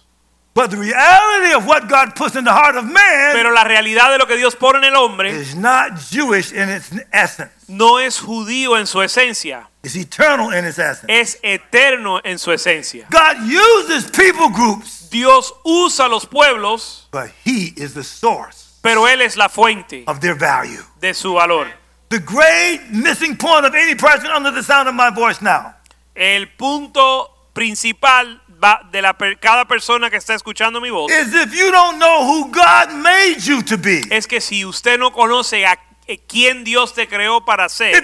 [0.55, 4.12] But the reality of what God puts in the heart of man Pero la realidad
[4.12, 7.51] de lo que Dios pone en el hombre is not Jewish in its essence.
[7.69, 11.07] no es judío en su esencia, It's eternal in its essence.
[11.12, 13.07] es eterno en su esencia.
[13.11, 19.23] God uses people groups, Dios usa los pueblos, but he is the source pero Él
[19.23, 20.85] es la fuente of their value.
[21.01, 21.67] de su valor.
[22.11, 25.75] The great missing point of any person under the sound of my voice now
[26.14, 28.40] El punto principal
[28.90, 32.24] de la per- cada persona que está escuchando mi voz is if you don't know
[32.24, 36.64] who God made you to be, es que si usted no conoce a eh, quién
[36.64, 37.94] Dios te creó para ser,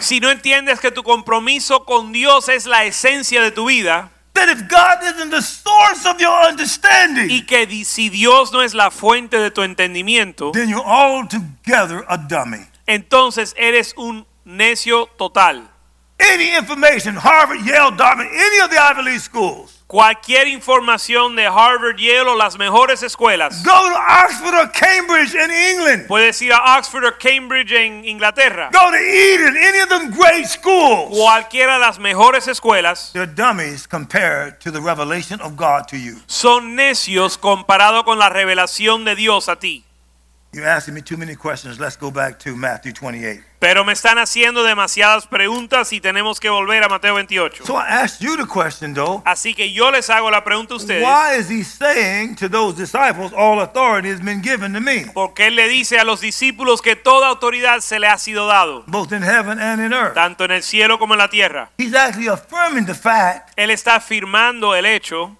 [0.00, 4.48] si no entiendes que tu compromiso con Dios es la esencia de tu vida that
[4.48, 8.90] if God isn't the source of your understanding, y que si Dios no es la
[8.90, 12.66] fuente de tu entendimiento, then you're altogether a dummy.
[12.86, 15.71] entonces eres un necio total.
[16.30, 21.98] Any information, Harvard, Yale, Dartmouth, any of the Ivy League schools, Cualquier información de Harvard,
[21.98, 26.78] Yale o las mejores escuelas, go to Oxford or Cambridge in England, puedes ir a
[26.78, 31.10] Oxford o Cambridge en Inglaterra, go to Eton, any of them great schools.
[31.14, 36.16] cualquiera de las mejores escuelas, They're dummies compared to the revelation of God to you.
[36.26, 39.84] son necios comparado con la revelación de Dios a ti.
[40.54, 41.80] You're asking me too many questions.
[41.80, 43.42] Let's go back to Matthew 28.
[43.58, 47.64] Pero me están haciendo demasiadas preguntas y tenemos que volver a Mateo 28.
[47.64, 49.22] So I asked you the question though.
[49.24, 51.02] Así que yo les hago la pregunta a ustedes.
[51.02, 55.46] Why is he saying to those disciples, all authority has been given to me, Porque
[55.46, 59.10] él le dice a los discípulos que toda autoridad se le ha sido dado, both
[59.12, 60.12] in heaven and in earth?
[60.12, 61.70] tanto en el cielo como en la tierra.
[61.78, 65.34] He's actually affirming the fact Él está afirmando el hecho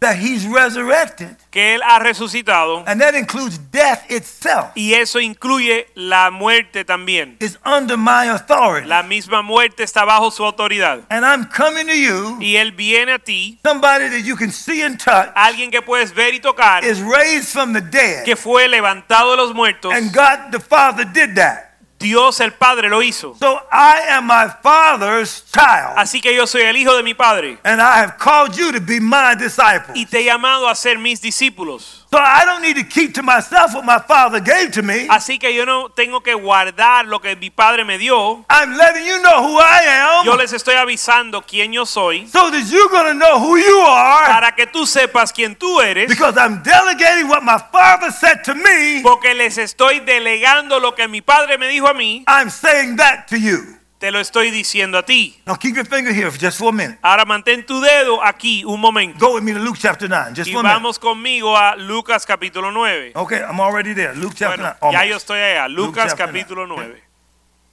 [0.00, 4.72] that he's resurrected, que él ha resucitado and that includes death itself.
[4.74, 7.36] y eso incluye la muerte también.
[7.40, 8.86] Is under my authority.
[8.86, 11.00] La misma muerte está bajo su autoridad.
[11.08, 14.82] And I'm coming to you, Y él viene a ti, somebody that you can see
[14.82, 18.24] and touch, alguien que puedes ver y tocar, is raised from the dead.
[18.24, 19.92] que fue levantado de los muertos.
[19.94, 21.65] And God the Father did that.
[21.98, 23.34] Dios el Padre lo hizo.
[23.40, 25.94] So I am my Father's child.
[25.96, 28.80] Así que yo soy el hijo de mi Padre And I have called you to
[28.80, 29.94] be my disciple.
[29.94, 32.05] y te he llamado a ser mis discípulos.
[32.10, 35.08] So I don't need to keep to myself what my Father gave to me.
[35.08, 38.44] Así que yo no tengo que guardar lo que mi Padre me dio.
[38.48, 42.50] I'm letting you know who I Yo am les estoy avisando quién yo soy so
[42.50, 46.08] that you're to know who you are para que tú sepas quién tú eres.
[46.08, 49.02] because I'm delegating what my Father said to me.
[49.02, 52.24] Porque les estoy delegando lo que mi Padre me dijo a mí.
[52.28, 53.76] I'm saying that to you.
[54.06, 55.36] Te lo estoy diciendo a ti.
[55.46, 56.96] Now keep your finger here for just for a minute.
[57.02, 59.18] Ahora mantén tu dedo aquí un momento.
[59.18, 60.32] Go with me to Luke chapter 9.
[60.32, 60.74] Just Y for a minute.
[60.76, 63.14] vamos conmigo a Lucas capítulo 9.
[63.16, 64.14] Okay, I'm already there.
[64.14, 64.92] Luke chapter Bueno, 9.
[64.92, 65.10] ya almost.
[65.10, 65.66] yo estoy allá.
[65.68, 66.76] Lucas chapter capítulo 9.
[66.86, 67.02] 9.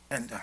[0.10, 0.40] And uh,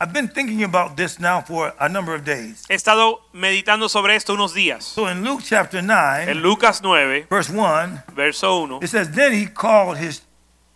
[0.00, 2.64] I've been thinking about this now for a number of days.
[2.68, 4.82] He estado meditando sobre esto unos días.
[4.82, 9.32] So in Luke chapter 9, En Lucas 9, verse 1, verso 1, it says, Then
[9.34, 10.22] he called his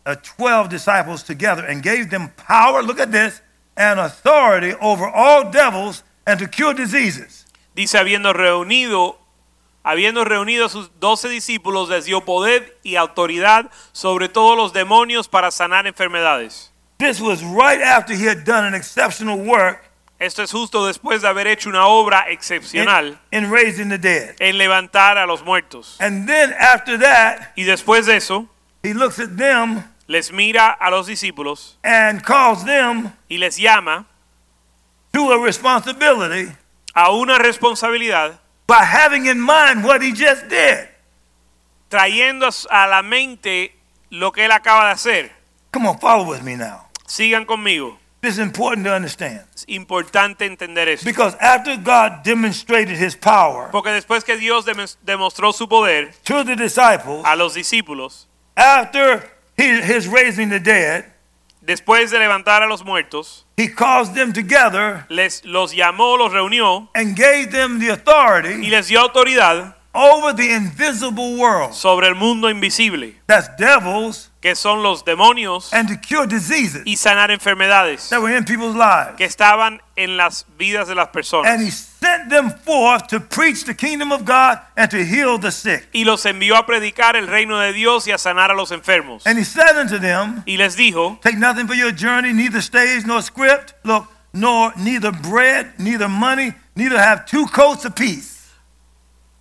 [0.07, 3.43] uh, 12 disciples together and gave them power, look at this,
[3.77, 7.47] and authority over all devils and to cure diseases.
[7.75, 9.19] dice habiendo reunido
[9.85, 15.27] habiendo reunido a sus doce discípulos les dio poder y autoridad sobre todos los demonios
[15.29, 16.71] para sanar enfermedades.
[16.99, 21.27] This was right after he had done an exceptional work Esto es justo después de
[21.27, 24.37] haber hecho una obra in, excepcional in raising the dead.
[24.39, 25.97] en levantar a los muertos.
[25.99, 28.47] And then after that, Y después de eso,
[28.85, 34.07] he looks at them les mira a los discípulos and calls them y les llama
[35.13, 36.53] to a responsibility
[36.95, 40.89] a una responsabilidad by having in mind what he just did.
[41.89, 43.75] trayendo a la mente
[44.11, 45.33] lo que él acaba de hacer.
[45.73, 46.89] Come on, follow with me now.
[47.07, 47.99] Sigan conmigo.
[48.23, 49.43] This is important to understand.
[49.55, 51.05] Es importante entender esto.
[51.05, 56.45] Because after God demonstrated his power Porque después que Dios dem- demostró su poder to
[56.45, 61.07] the disciples, a los discípulos, after he, his raising the dead,
[61.65, 66.89] Después de levantar a los muertos, he caused them together les los llamó, los reunió
[66.93, 71.73] and gave them the authority, y les dio autoridad over the invisible world.
[71.73, 76.97] sobre el mundo invisible, That's devils que son los demonios, and to cure diseases y
[76.97, 79.17] sanar enfermedades that were in people's lives.
[79.17, 81.09] que estaban en las vidas de las
[81.45, 85.53] And he sent them forth to preach the kingdom of God and to heal the
[85.53, 85.89] sick.
[85.95, 89.23] Y los envió a predicar el reino de Dios y a sanar a los enfermos.
[89.27, 93.07] And he said unto them, Y les dijo, Take nothing for your journey, neither stage
[93.07, 98.32] nor script, look, nor neither bread, neither money, neither have two coats apiece.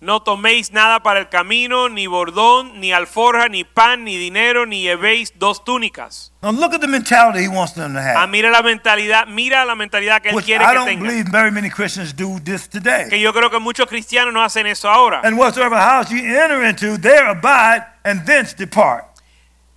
[0.02, 4.82] No toméis nada para el camino, ni bordón, ni alforja, ni pan, ni dinero, ni
[4.82, 6.32] llevéis dos túnicas.
[6.42, 8.28] Now look at the mentality he wants them to Ah, have.
[8.30, 11.06] mira la mentalidad, mira la mentalidad que él Which quiere I que don't tengan.
[11.06, 13.08] believe very many Christians do this today.
[13.08, 15.20] Que yo creo que muchos cristianos no hacen eso ahora.
[15.22, 19.04] And whatsoever house you enter into, there abide, and thence depart.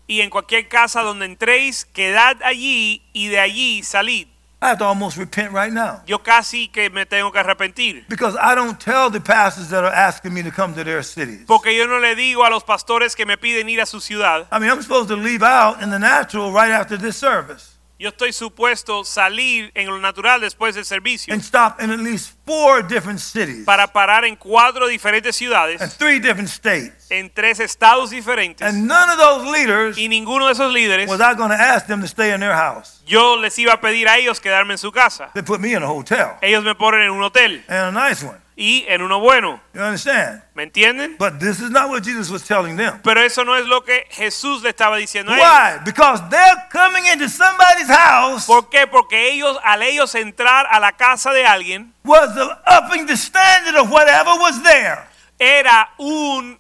[0.08, 4.28] Y en cualquier casa donde entréis, quedad allí y de allí salid.
[4.62, 6.02] I have to almost repent right now.
[6.08, 8.06] Yo casi que me tengo que arrepentir.
[8.10, 11.46] Because I don't tell the pastors that are asking me to come to their cities.
[11.46, 14.48] Porque yo no le digo a los pastores que me piden ir a su ciudad.
[14.52, 18.10] I mean, I'm supposed to leave out in the natural right after this service Yo
[18.10, 22.86] estoy supuesto salir en lo natural después del servicio and stop in at least four
[22.86, 27.10] different cities para parar en cuatro diferentes and ciudades, three different states.
[27.10, 28.68] en tres estados diferentes.
[28.68, 31.88] And none of those leaders Y ninguno de esos líderes, was I going to ask
[31.88, 33.02] them to stay in their house.
[33.06, 35.30] yo les iba a pedir a ellos quedarme en su casa.
[35.34, 38.26] They put me in a hotel Ellos me ponen en un hotel and a nice
[38.26, 38.45] one.
[38.58, 39.60] Y en uno bueno.
[39.74, 40.42] You understand?
[40.54, 41.18] ¿Me entienden?
[41.18, 43.02] But this is not what Jesus was telling them.
[43.04, 45.46] Pero eso no es lo que Jesús le estaba diciendo a ellos.
[45.46, 45.84] Why?
[45.84, 48.88] Because they're coming into somebody's house ¿Por qué?
[48.88, 53.76] Porque ellos, al ellos entrar a la casa de alguien, was the upping the standard
[53.76, 55.00] of whatever was there.
[55.38, 56.58] era un...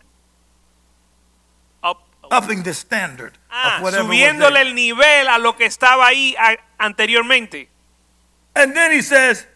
[1.81, 4.67] up- Upping the standard ah, of whatever was subiéndole there.
[4.67, 7.69] el nivel a lo que estaba ahí a- anteriormente.
[8.53, 9.47] And then he says,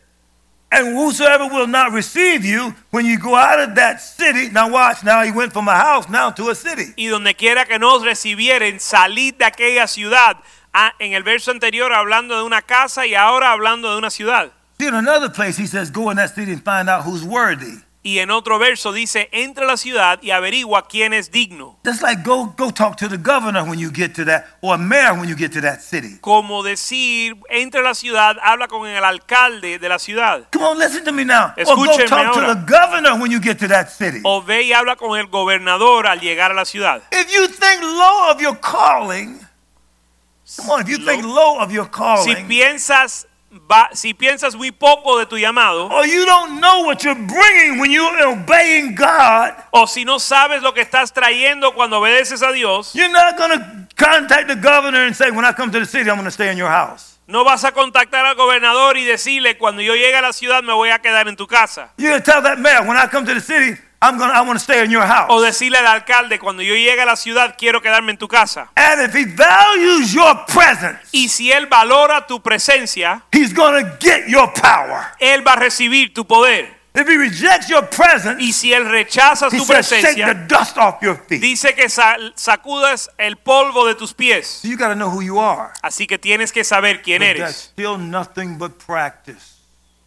[0.72, 4.50] and whosoever will not receive you when you go out of that city.
[4.50, 6.94] Now watch, now he went from a house now to a city.
[6.98, 10.38] Y donde quiera que nos recibieren, salid de aquella ciudad.
[10.74, 14.52] Ah, en el verso anterior hablando de una casa y ahora hablando de una ciudad.
[14.80, 17.84] See, in another place, he says, go in that city and find out who's worthy.
[18.10, 21.78] Y en otro verso dice, entra a la ciudad y averigua quién es digno.
[21.86, 24.78] Just like go go talk to the governor when you get to that, or a
[24.80, 26.18] mayor when you get to that city.
[26.20, 30.48] Como decir, entra a la ciudad, habla con el alcalde de la ciudad.
[30.52, 31.54] Come on, listen to me now.
[31.56, 32.56] Or go Escúchenme talk to ahora.
[32.56, 34.22] the governor when you get to that city.
[34.24, 37.04] O ve y habla con el gobernador al llegar a la ciudad.
[37.12, 39.40] If you think low of your calling,
[40.58, 44.72] come on, if you think low of your Si calling, piensas, va- si piensas muy
[44.72, 49.54] poco de tu llamado, or you don't know what you're bringing when you're obeying God,
[49.72, 53.58] o si no sabes lo que estás trayendo cuando obedeces a Dios, you're not going
[53.60, 56.32] to contact the governor and say, when I come to the city, I'm going to
[56.32, 57.18] stay in your house.
[57.28, 60.74] no vas a contactar al gobernador y decirle, cuando yo llegue a la ciudad me
[60.74, 61.92] voy a quedar en tu casa.
[61.98, 64.42] You're going to tell that mayor, when I come to the city, I'm to, I
[64.42, 67.56] want to stay in your O decirle al alcalde, cuando yo llegue a la ciudad
[67.58, 68.70] quiero quedarme en tu casa.
[68.76, 74.28] And if he values your presence, Y si él valora tu presencia, he's to get
[74.28, 75.04] your power.
[75.20, 76.80] él va a recibir tu poder.
[76.96, 81.02] If he rejects your presence, Y si él rechaza tu says, shake the dust off
[81.02, 81.42] your feet.
[81.42, 84.48] dice que sa- sacudas el polvo de tus pies.
[84.62, 85.72] So you got to know who you are.
[85.84, 89.58] Así que tienes que saber quién But that's still nothing but practice.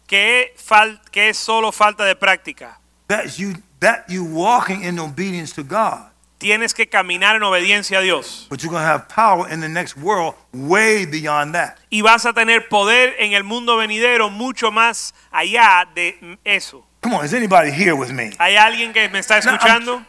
[0.07, 2.79] Que, fal- que es solo falta de práctica.
[3.07, 3.53] That's you
[3.83, 6.09] that you walking in obedience to God.
[6.39, 8.47] Tienes que caminar en obediencia a Dios.
[8.49, 11.77] But you're gonna have power in the next world way beyond that.
[11.89, 16.83] Y vas a tener poder en el mundo venidero mucho más allá de eso.
[17.01, 18.31] Come on, is anybody here with me?
[18.39, 20.05] ¿Hay alguien que me está Now, I'm- escuchando?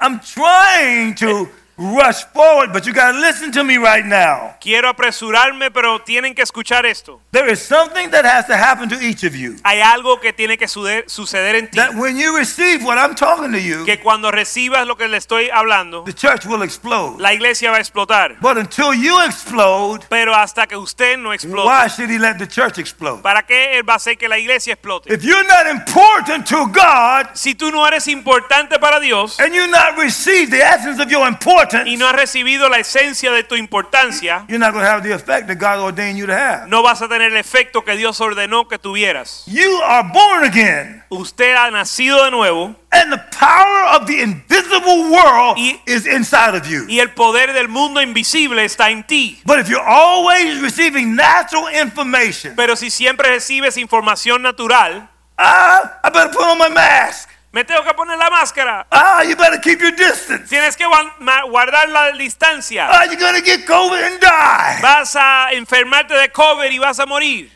[0.00, 1.48] I'm trying to eh,
[1.78, 4.56] rush forward, but you gotta listen to me right now.
[4.60, 7.20] Quiero apresurarme, pero tienen que escuchar esto.
[7.32, 9.56] There is something that has to happen to each of you.
[9.64, 11.76] Hay algo que tiene que suceder en ti.
[11.76, 15.18] That when you receive what I'm talking to you, Que cuando recibas lo que le
[15.18, 17.20] estoy hablando, the church will explode.
[17.20, 18.36] la iglesia va a explotar.
[18.40, 22.46] But until you explode, Pero hasta que usted no explote, why should he let the
[22.46, 23.22] church explode?
[23.22, 25.12] ¿para qué él va a hacer que la iglesia explote?
[25.12, 29.66] If you're not important to God Si tú no eres importante para Dios and you
[29.66, 33.54] not receive the essence of your importance, y no has recibido la esencia de tu
[33.56, 36.66] importancia, you're not going to have the effect that God ordained you to have.
[36.68, 39.42] no vas a tener el efecto que Dios ordenó que tuvieras.
[39.46, 45.10] You are born again, Usted ha nacido de nuevo and the power of the invisible
[45.10, 46.84] world Y- is inside of you.
[46.88, 49.40] y el poder del mundo invisible está en ti.
[49.44, 55.08] But if you're always receiving natural information, Pero si siempre recibes información natural,
[55.38, 57.28] ah, I better put on my mask.
[57.56, 58.86] Me tengo que poner la máscara.
[58.90, 60.46] Ah, you better keep your distance.
[60.46, 62.86] Tienes que guardar la distancia.
[62.86, 64.78] Ah, you're to get COVID and die.
[64.82, 67.50] Vas a enfermarte de COVID y vas a morir.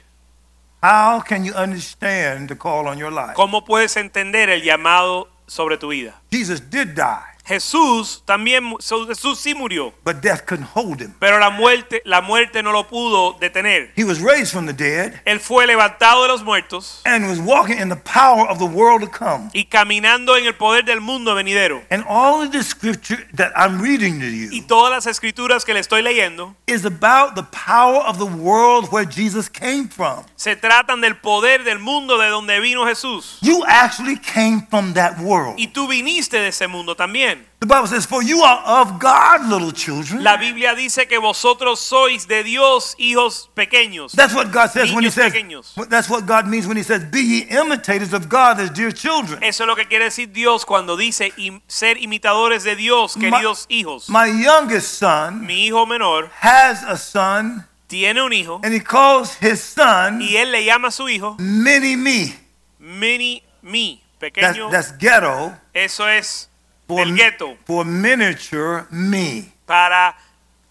[0.83, 3.35] How can you understand the call on your life?
[3.35, 6.15] ¿Cómo puedes entender el llamado sobre tu vida?
[6.31, 11.13] Jesus did die, Jesús también, Jesús sí murió, but death couldn't hold him.
[11.19, 13.91] pero la muerte, la muerte no lo pudo detener.
[13.97, 17.79] He was raised from the dead Él fue levantado de los muertos and was walking
[17.79, 19.51] in the power of the world to come.
[19.53, 21.83] y caminando en el poder del mundo venidero.
[21.91, 24.51] And all of the scripture that I'm reading to you.
[24.53, 28.89] Y todas las escrituras que le estoy leyendo is about the power of the world
[28.93, 30.25] where Jesus came from.
[30.37, 33.39] se tratan del poder del mundo de donde vino Jesús.
[33.41, 35.59] You actually came from that world.
[35.59, 37.40] Y tú viniste de ese mundo también.
[37.61, 40.23] The Bible says, For you are of God, little children.
[40.25, 44.13] La Biblia dice que vosotros sois de Dios hijos pequeños.
[44.13, 45.75] That's what God says when He says, pequeños.
[45.91, 49.43] that's what God means when He says, Be ye imitators of God as dear children.
[49.43, 51.33] Eso es lo que quiere decir Dios cuando dice
[51.69, 54.09] ser imitadores de Dios, queridos hijos.
[54.09, 59.35] My youngest son Mi hijo menor has a son, tiene un hijo and he calls
[59.41, 62.35] his son y él le llama a su hijo Mini Me.
[62.79, 64.71] mini me, That's, pequeño.
[64.71, 66.50] that's ghetto Eso es
[66.97, 69.53] del gueto for miniature me.
[69.67, 70.17] para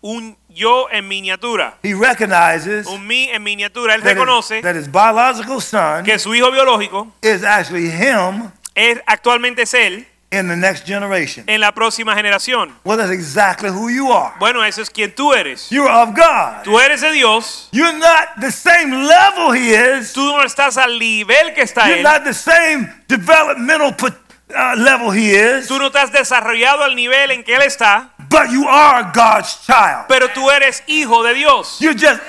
[0.02, 1.78] un yo en miniatura.
[1.84, 3.96] He recognizes Un me en miniatura.
[3.96, 8.50] Él that reconoce his, that his biological son que su hijo biológico is actually him
[8.76, 11.44] es actualmente es él in the next generation.
[11.48, 12.72] en la próxima generación.
[12.86, 14.34] Well, that's exactly who you are.
[14.40, 15.70] Bueno, eso es quien tú eres.
[15.70, 16.64] You're of God.
[16.64, 17.68] Tú eres de Dios.
[17.72, 20.14] You're not the same level he is.
[20.14, 22.04] Tú no estás al nivel que está You're él.
[22.04, 24.16] not the same developmental pot-
[24.56, 25.68] uh, level he is.
[25.68, 29.60] Tú no te has desarrollado al nivel en que él está, But you are God's
[29.66, 30.06] child.
[30.08, 31.78] pero tú eres hijo de Dios.
[31.80, 32.22] You're just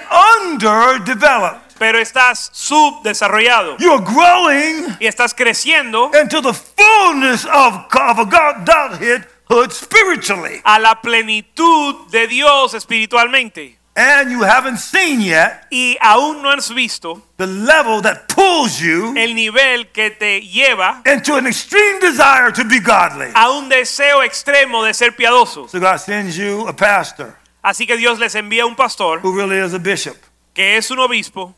[0.65, 1.61] underdeveloped.
[1.79, 8.67] Pero estás subdesarrollado You're growing y estás creciendo into the fullness of, of a God
[8.67, 10.61] Godheadhood spiritually.
[10.65, 13.80] a la plenitud de Dios espiritualmente.
[13.97, 19.15] And you haven't seen yet Y aún no has visto the level that pulls you
[19.17, 23.31] el nivel que te lleva into an extreme desire to be godly.
[23.35, 25.69] a un deseo extremo de ser piadoso.
[25.69, 29.59] So God sends you a pastor Así que Dios les envía un pastor who really
[29.59, 30.17] is a bishop.
[30.55, 31.55] que es un obispo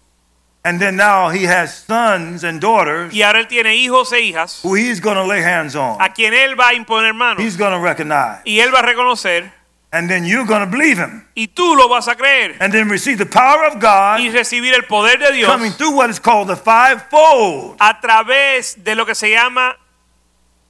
[0.64, 4.60] And then now he has sons and daughters y ahora él tiene hijos e hijas
[4.64, 6.00] who he's going to lay hands on.
[6.00, 8.40] a quien él va a imponer manos He's going to recognize.
[8.44, 9.52] y él va a reconocer
[9.94, 11.26] And then you're going to believe him.
[11.36, 14.72] y tú lo vas a creer And then receive the power of God y recibir
[14.74, 17.76] el poder de Dios coming through what is called the fivefold.
[17.78, 19.76] a través de lo que se llama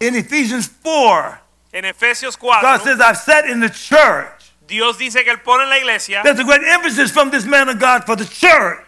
[0.00, 1.40] In Ephesians 4,
[1.72, 4.50] en Efesios God says, I've said in the church.
[4.66, 7.68] Dios dice que él pone en la iglesia There's a great emphasis from this man
[7.68, 8.80] of God for the church.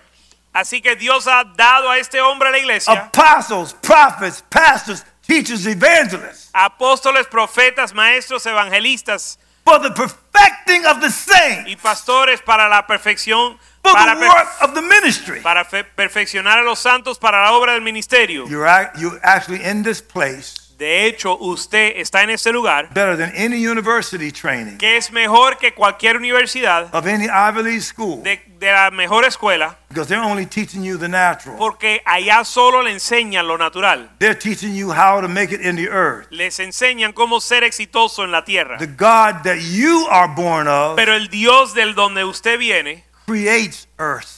[0.53, 5.67] así que Dios ha dado a este hombre a la iglesia Apostles, prophets, pastors, teachers,
[5.69, 6.51] evangelists.
[6.53, 9.91] apóstoles profetas maestros evangelistas For the
[10.35, 11.69] perfecting of the saints.
[11.71, 15.41] y pastores para la perfección For para, the work of the ministry.
[15.41, 19.83] para fe- perfeccionar a los santos para la obra del ministerio You're, you're actually in
[19.83, 24.97] this place de hecho usted está en este lugar better than any university training que
[24.97, 29.77] es mejor que cualquier universidad of any Ivy League school de, de la mejor escuela
[29.89, 31.57] because they're only teaching you the natural.
[31.57, 35.77] porque allá solo le enseñan lo natural They're teaching you how to make it in
[35.77, 36.27] the earth.
[36.31, 40.97] les enseñan cómo ser exitoso en la tierra The God that you are born of
[40.97, 44.29] pero el Dios del donde usted viene creates earth.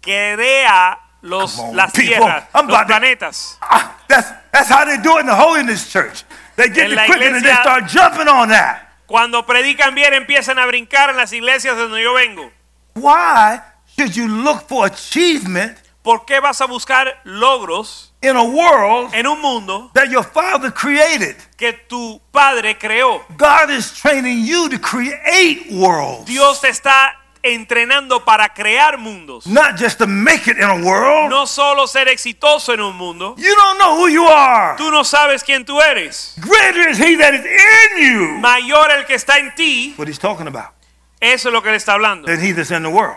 [0.00, 2.16] crea los, on, las people.
[2.16, 3.58] tierras, I'm los planetas.
[3.60, 6.24] Ah, that's, that's how they do it in the Holiness Church.
[6.56, 8.82] They get the and they start jumping on that.
[9.06, 12.50] Cuando predican bien empiezan a brincar en las iglesias de donde yo vengo.
[12.94, 13.60] Why
[13.96, 19.26] should you look for achievement ¿Por qué vas a buscar logros in a world en
[19.26, 21.34] un mundo that your father created?
[21.56, 23.22] que tu padre creó?
[23.38, 29.46] God is training you to create worlds, Dios te está entrenando para crear mundos.
[29.46, 31.30] not just to make it in a world.
[31.30, 33.34] No solo ser exitoso en un mundo.
[33.36, 34.76] You don't know who you are.
[34.76, 36.34] Tú no sabes quién tú eres.
[36.38, 38.38] Greater is he that is in you.
[38.40, 39.94] Mayor el que está en ti.
[39.96, 40.72] What he's talking about.
[41.20, 42.26] Eso es lo que él está hablando.
[42.26, 43.16] Than he that's in the world.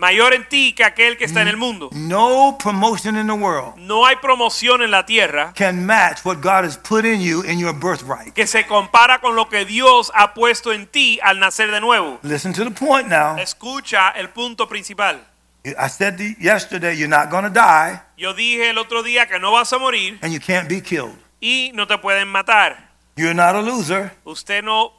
[0.00, 1.90] Mayor en ti que aquel que está en el mundo.
[1.92, 6.64] No promotion in the world No hay promoción en la tierra can match what God
[6.64, 8.32] has put in you in your birthright.
[8.32, 12.18] que se compara con lo que Dios ha puesto en ti al nacer de nuevo.
[12.22, 13.36] Listen to the point now.
[13.38, 15.20] Escucha el punto principal.
[15.66, 19.52] I said yesterday, you're not going to die Yo dije el otro día que no
[19.52, 21.14] vas a morir and you can't be killed.
[21.42, 22.88] y no te pueden matar.
[23.16, 24.12] You're not a loser.
[24.24, 24.94] Usted no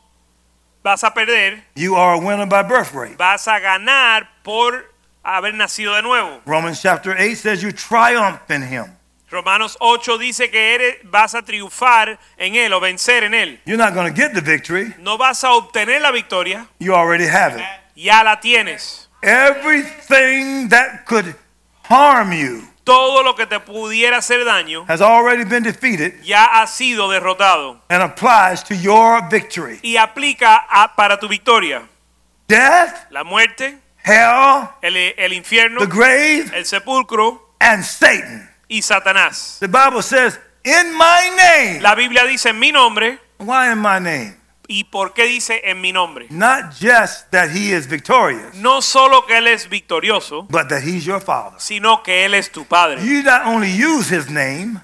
[0.83, 3.17] vas a perder, You are a winner by birthright.
[3.17, 4.90] vas a ganar por
[5.23, 6.41] haber nacido de nuevo.
[6.45, 8.85] Romans chapter 8 says you triumph in him.
[9.29, 13.59] Romanos 8 dice que eres, vas a triunfar en él o vencer en él.
[13.65, 14.93] You're not going to get the victory.
[14.99, 17.63] No vas a obtener la victoria, You already have it.
[17.95, 19.07] ya la tienes.
[19.65, 21.35] Everything that could
[21.83, 26.65] harm you Todo lo que te pudiera hacer daño has already been defeated ya ha
[26.67, 29.79] sido derrotado and applies to your victory.
[29.83, 31.83] y aplica a- para tu victoria.
[32.47, 38.49] Death, La muerte, hell, el, el infierno, the grave, el sepulcro and Satan.
[38.67, 39.57] y Satanás.
[39.59, 41.81] The Bible says, in my name.
[41.81, 43.19] La Biblia dice en mi nombre.
[43.39, 44.35] Why in my name?
[44.67, 46.27] ¿Y por qué dice en mi nombre?
[46.29, 51.03] Not just that he is victorious, No solo que Él es victorioso, but that he's
[51.03, 51.59] your father.
[51.59, 53.03] sino que Él es tu Padre.
[53.05, 54.79] You not only use his name,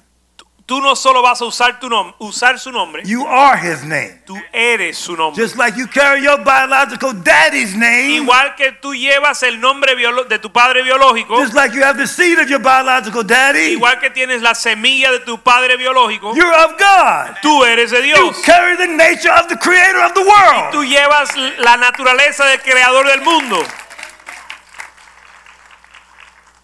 [0.68, 4.22] Tú no solo vas a usar, tu nom- usar su nombre, you are his name.
[4.26, 5.42] tú eres su nombre.
[5.42, 10.40] Just like you carry your biological daddy's name, Igual que tú llevas el nombre de
[10.40, 14.10] tu padre biológico, just like you have the seed of your biological daddy, igual que
[14.10, 17.38] tienes la semilla de tu padre biológico, you're of God.
[17.42, 18.42] tú eres de You Dios.
[18.44, 20.74] carry the nature of the creator of the world.
[20.74, 23.64] Tú llevas la naturaleza del creador del mundo.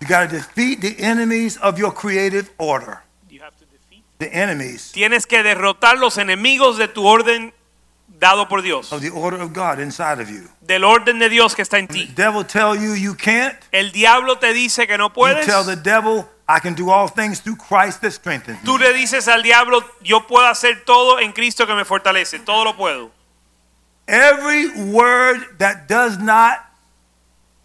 [0.01, 3.02] You got to defeat the enemies of your creative order.
[4.29, 7.53] The enemies Tienes que derrotar los enemigos de tu orden
[8.19, 10.47] dado por Dios, of the order of God inside of you.
[10.61, 12.13] del orden de Dios que está en The ti.
[12.15, 13.55] devil tell you you can't.
[13.71, 15.45] El diablo te dice que no You puedes.
[15.45, 18.65] tell the devil I can do all things through Christ that strengthens me.
[18.65, 22.63] Tú le dices al diablo, yo puedo hacer todo en Cristo que me fortalece, todo
[22.65, 23.11] lo puedo.
[24.07, 26.59] Every word that does not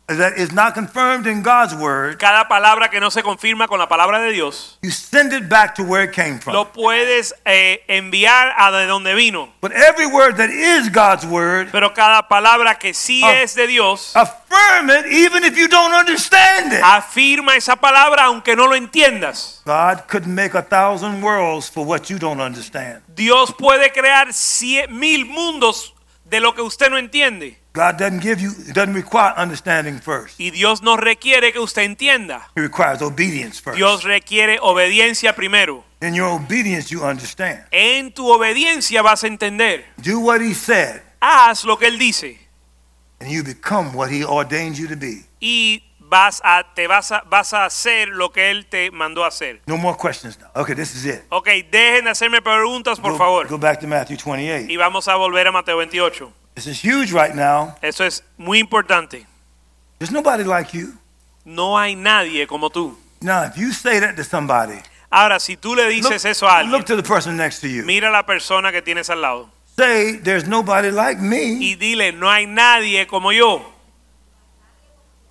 [0.08, 3.88] that is not confirmed in God's word, Cada palabra que no se confirma con la
[3.88, 6.54] palabra de Dios, you send it back to where it came from.
[6.54, 9.50] lo puedes eh, enviar a de donde vino.
[9.60, 13.42] But every word that is God's word, Pero cada palabra que sí Ah.
[13.42, 16.80] es de Dios, affirm it even if you don't understand it.
[16.82, 19.60] afirma esa palabra aunque no lo entiendas.
[19.66, 23.02] God couldn't make a thousand worlds for what you don't understand.
[23.14, 25.92] Dios puede crear cien mil mundos
[26.28, 27.58] de lo que usted no entiende.
[27.74, 30.38] God doesn't give you, doesn't require understanding first.
[30.40, 32.48] Y Dios no requiere que usted entienda.
[32.56, 33.76] He requires obedience first.
[33.76, 35.84] Dios requiere obediencia primero.
[36.00, 37.64] In your obedience, you understand.
[37.70, 39.84] En tu obediencia vas a entender.
[39.96, 42.38] Do what He said, Haz lo que Él dice.
[43.20, 45.24] and you become what He ordained you to be.
[45.40, 49.28] y vas a, te vas a, vas a hacer lo que Él te mandó a
[49.28, 49.60] hacer.
[49.66, 50.48] No more questions now.
[50.54, 51.22] Okay, this is it.
[51.28, 53.46] Ok, dejen de hacerme preguntas, por go, favor.
[53.48, 54.70] Go back to Matthew 28.
[54.70, 56.32] Y vamos a volver a Mateo 28.
[56.54, 57.74] This is huge right now.
[57.82, 59.26] Eso es muy importante.
[59.98, 60.94] There's nobody like you.
[61.44, 62.96] No hay nadie como tú.
[63.20, 64.80] Now, if you say that to somebody,
[65.10, 67.82] Ahora, si tú le dices eso a look alguien, to the person next to you.
[67.84, 71.56] mira a la persona que tienes al lado Say, there's nobody like me.
[71.60, 73.72] y dile, no hay nadie como yo.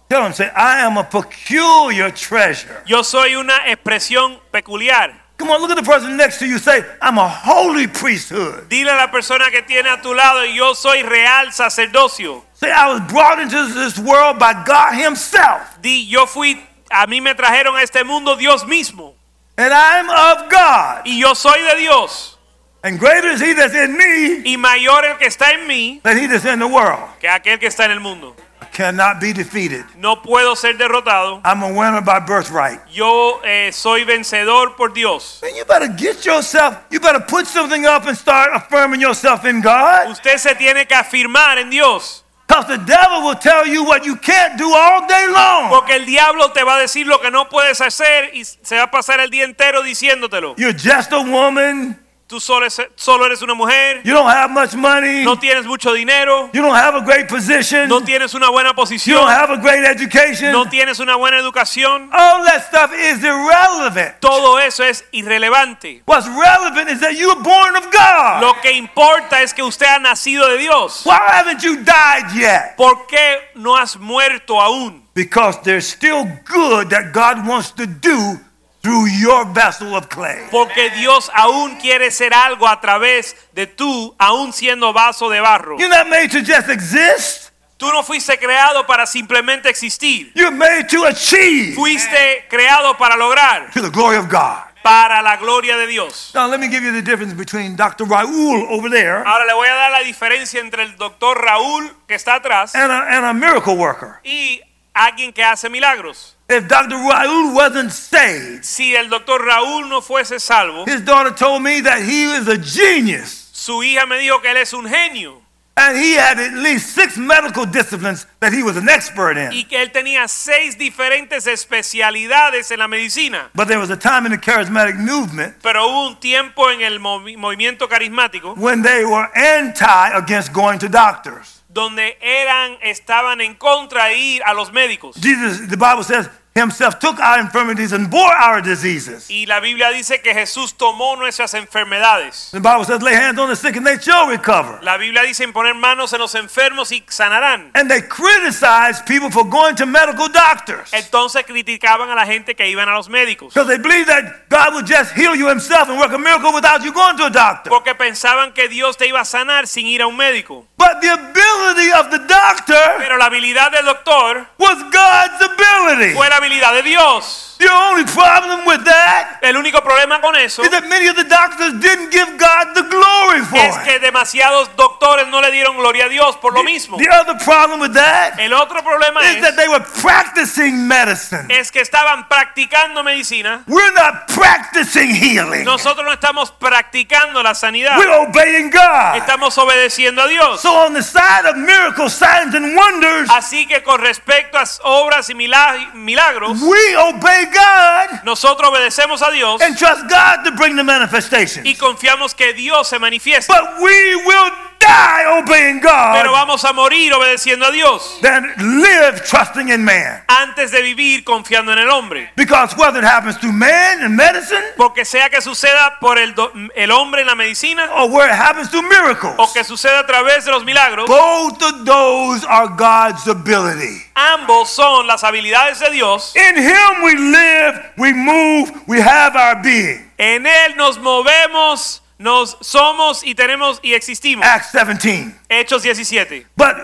[0.10, 2.82] Tell them, say, I am a peculiar treasure.
[2.86, 5.14] Yo soy una expresión peculiar.
[5.38, 6.58] Come on, look at the person next to you.
[6.58, 8.70] Say, I'm a holy priesthood.
[8.70, 12.44] Dile a la persona que tiene a tu lado, yo soy real sacerdocio.
[12.54, 16.56] Say, I was brought into this world by God Himself, Di, yo fui,
[16.90, 19.14] a mí me trajeron a este mundo Dios mismo.
[19.60, 21.02] and I'm of God.
[21.06, 22.38] Y yo soy de Dios.
[22.84, 26.18] And greater is He that's in me Y mayor el que está en mí than
[26.18, 27.10] He that's in the world.
[27.20, 28.36] que aquel que está en el mundo.
[28.78, 29.86] Cannot be defeated.
[29.98, 31.42] No puedo ser derrotado.
[31.44, 32.80] I'm a winner by birthright.
[32.92, 35.40] Yo eh, soy vencedor por Dios.
[35.42, 39.62] Man, you better get yourself, you better put something up and start affirming yourself in
[39.62, 40.12] God.
[40.12, 42.24] Usted se tiene que afirmar en Dios.
[42.48, 45.72] Because the devil will tell you what you can't do all day long.
[45.72, 48.84] Porque el diablo te va a decir lo que no puedes hacer y se va
[48.84, 50.54] a pasar el día entero diciéndotelo.
[50.56, 51.98] You're just a woman.
[52.28, 55.24] Tú solo, es- solo eres una mujer, You don't have much money.
[55.24, 57.88] no tienes mucho dinero, You don't have a great position.
[57.88, 60.52] no tienes una buena You don't have a great education.
[60.52, 62.10] no tienes una buena educación.
[62.12, 64.20] All that stuff is irrelevant.
[64.20, 66.02] Todo eso es irrelevante.
[66.06, 68.42] What's relevant is that you were born of God.
[68.42, 71.06] Lo que importa es que usted ha nacido de Dios.
[71.06, 72.76] Why haven't you died yet?
[72.76, 75.04] ¿Por qué no has muerto aún?
[75.14, 78.40] Because there's still good that God wants to do
[78.88, 80.48] through your vessel of clay.
[80.50, 85.78] Porque Dios aún quiere ser algo a través de tú, aún siendo vaso de barro.
[85.78, 87.52] You're not made to just exist.
[87.76, 90.32] Tú no fuiste creado para simplemente existir.
[90.36, 94.64] You're made to achieve Fuiste creado para lograr, to the glory of God.
[94.82, 96.32] para la gloria de Dios.
[96.34, 98.06] Now let me give you the difference between Dr.
[98.06, 102.16] Raul over there Ahora le voy a dar la diferencia entre el doctor Raúl que
[102.16, 104.22] está atrás and a, and a miracle worker.
[104.24, 104.62] y
[104.94, 106.37] alguien que hace milagros.
[106.50, 106.96] If Dr.
[106.96, 112.02] Raul wasn't saved, Si el doctor Raúl no fuese salvo, his daughter told me that
[112.02, 113.50] he was a genius.
[113.52, 115.42] su hija me dijo que él es un genio.
[115.80, 119.52] And he had at least six medical disciplines that he was an expert in.
[119.52, 123.50] y que él tenía seis diferentes especialidades en la medicina.
[123.54, 127.00] But there was a time in the charismatic movement Pero hubo un tiempo en el
[127.00, 131.57] movi- movimiento carismático when they were anti against going to doctors.
[131.78, 135.16] Donde eran estaban en contra de ir a los médicos.
[135.22, 139.30] Jesus, the Bible says, himself took our infirmities and bore our diseases.
[139.30, 142.50] Y la Biblia dice que Jesús tomó nuestras enfermedades.
[142.52, 144.80] The Bible says, lay hands on the sick and they shall recover.
[144.82, 147.72] La Biblia dice en poner manos en los enfermos y sanarán.
[147.74, 150.92] And they criticized people for going to medical doctors.
[150.94, 153.54] Entonces criticaban a la gente que iban a los médicos.
[153.54, 156.84] Because they believed that God would just heal you himself and work a miracle without
[156.84, 157.70] you going to a doctor.
[157.70, 160.66] Porque pensaban que Dios te iba a sanar sin ir a un médico.
[160.78, 166.14] But the ability of the doctor Pero la habilidad del doctor was God's ability.
[166.14, 167.47] fue la de Dios.
[167.58, 171.24] The only problem with that El único problema con eso is that many of the
[171.24, 173.84] doctors didn't give God the glory for es it.
[173.84, 176.98] que demasiados doctores no le dieron gloria a Dios por lo mismo.
[176.98, 181.48] The other problem with that El otro problema is that es, they were practicing medicine.
[181.50, 183.64] es que estaban practicando medicina.
[183.68, 185.64] We're not practicing healing.
[185.66, 187.98] Nosotros no estamos practicando la sanidad.
[187.98, 189.16] We're obeying God.
[189.18, 190.62] Estamos obedeciendo a Dios.
[190.62, 195.30] So on the side of miracles, signs, and wonders, Así que con respecto a obras
[195.30, 200.76] y mila- milagros, we obey God nosotros obedecemos a Dios and trust God to bring
[200.76, 201.66] the manifestation.
[201.66, 203.52] y confiamos que Dios se manifieste.
[203.54, 209.22] But we will die obeying Pero God vamos a morir obedeciendo a Dios than live
[209.24, 210.24] trusting in man.
[210.28, 212.32] antes de vivir confiando en el hombre.
[212.36, 216.52] Because whether it happens through man and medicine Porque sea que suceda por el, do-
[216.76, 220.06] el hombre en la medicina or where it happens through miracles, o que suceda a
[220.06, 224.04] través de los milagros, both of those are God's ability.
[224.16, 226.34] ambos son las habilidades de Dios.
[226.36, 230.10] In Him we live, we move, we have our being.
[230.18, 234.46] En Él nos movemos, nos somos y tenemos y existimos.
[234.46, 235.36] Acts 17.
[235.50, 236.48] Hechos 17.
[236.56, 236.76] But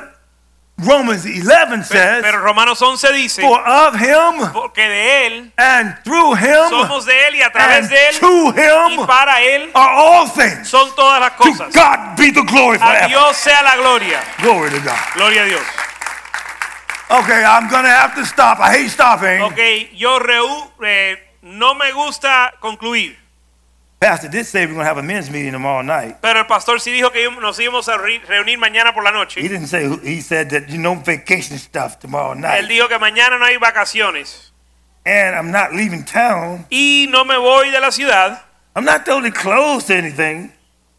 [0.77, 6.03] Romans 11 Pero, says, pero Romanos 11 dice, For of Him porque de Él and
[6.03, 9.69] through Him somos de Él y a través de Él to y Him para Él
[9.75, 10.67] are all things.
[10.67, 11.73] son todas las To cosas.
[11.73, 13.07] God be the glory A forever.
[13.07, 14.19] Dios sea la gloria.
[14.39, 14.97] Glory to God.
[15.15, 15.61] Gloria a Dios.
[17.09, 18.59] Okay, I'm gonna have to stop.
[18.59, 19.41] I hate stopping.
[19.43, 23.15] Ok, yo reú, eh, no me gusta concluir,
[24.03, 26.17] Pastor did say we're gonna have a men's meeting tomorrow night.
[26.21, 29.39] pero el pastor sí dijo que nos íbamos a reunir mañana por la noche.
[29.39, 32.59] He didn't say he said that you know vacation stuff tomorrow night.
[32.59, 34.51] Él dijo que mañana no hay vacaciones
[35.05, 36.65] And I'm not leaving town.
[36.69, 38.41] y no me voy de la ciudad.
[38.75, 40.51] I'm not totally closed to anything.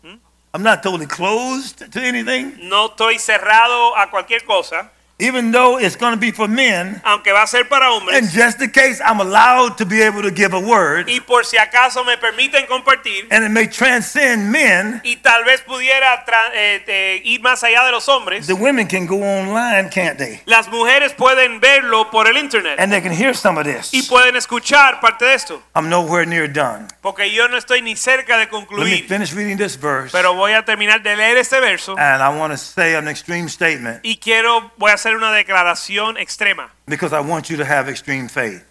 [0.03, 0.17] Hmm?
[0.55, 2.57] I'm not totally closed to anything.
[2.71, 4.91] No estoy cerrado a cualquier cosa,
[5.21, 7.01] Even though it's gonna be for men.
[7.05, 10.23] aunque va a ser para hombres, And just in case I'm allowed to be able
[10.23, 14.51] to give a word, Y por si acaso me permiten compartir, and it may transcend
[14.51, 18.89] men, y tal vez pudiera eh, eh, ir más allá de los hombres, the women
[18.89, 20.41] can go online, can't they?
[20.47, 23.95] las mujeres pueden verlo por el internet And they can hear some of this.
[23.95, 26.89] y pueden escuchar parte de esto, I'm nowhere near done.
[27.03, 28.89] porque yo no estoy ni cerca de concluir.
[28.89, 30.11] Let me finish reading this verse.
[30.11, 33.49] pero voy a terminar de leer este verso And I want to say an extreme
[33.49, 37.91] statement y quiero, voy a hacer una declaración extrema, because I want you to have
[37.91, 38.63] extreme faith.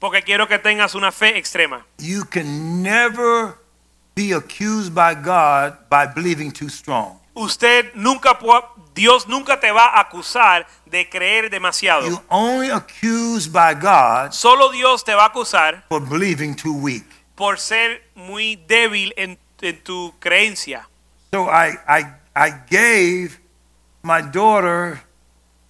[0.00, 1.84] porque quiero que tengas una fe extrema.
[1.98, 3.54] You can never
[4.16, 7.20] be accused by God by believing too strong.
[7.34, 8.36] Usted nunca,
[8.94, 12.06] Dios nunca te va a acusar de creer demasiado.
[12.06, 17.04] You only accused by God Solo Dios te va a acusar for believing too weak.
[17.36, 20.88] por ser muy débil en, en tu creencia.
[21.32, 23.38] So I, I, I gave
[24.02, 25.05] my daughter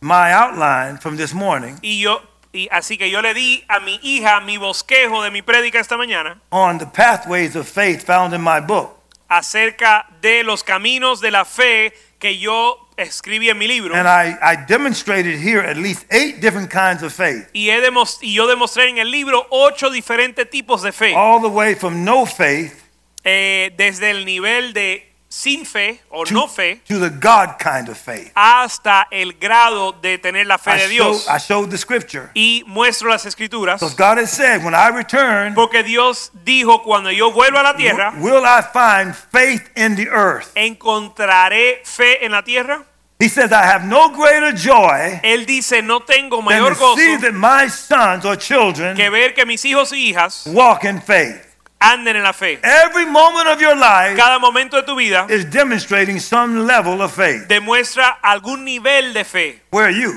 [0.00, 2.20] my outline from this morning Y yo,
[2.52, 5.96] y así que yo le di a mi hija mi bosquejo de mi prédica esta
[5.96, 8.92] mañana on the pathways of faith found in my book.
[9.28, 13.94] acerca de los caminos de la fe que yo escribí en mi libro.
[13.94, 17.78] And I, I demonstrated here at least eight different kinds of faith, Y, he
[18.22, 21.14] y yo demostré en el libro ocho diferentes tipos de fe.
[21.14, 22.84] all the way from no faith
[23.28, 27.90] Eh, desde el nivel de sin fe o to, no fe to the God kind
[27.90, 28.32] of faith.
[28.34, 31.24] hasta el grado de tener la fe I, de Dios.
[31.24, 32.30] showed, I showed the scripture.
[32.34, 33.80] Y muestro las escrituras.
[33.80, 37.76] Because God has said, when I return, Porque Dios dijo, cuando yo vuelva a la
[37.76, 40.52] tierra, will I find faith in the earth?
[40.56, 42.84] encontraré fe en la tierra.
[43.18, 47.32] He says, I have no greater joy Él dice, no tengo mayor gozo see that
[47.32, 51.45] my sons or children que ver que mis hijos y hijas walk in faith.
[51.92, 52.58] Anden en la fe.
[52.62, 57.12] Every moment of your life Cada momento de tu vida is demonstrating some level of
[57.14, 57.46] faith.
[57.48, 59.60] demuestra algún nivel de fe.
[59.70, 60.12] Where are you?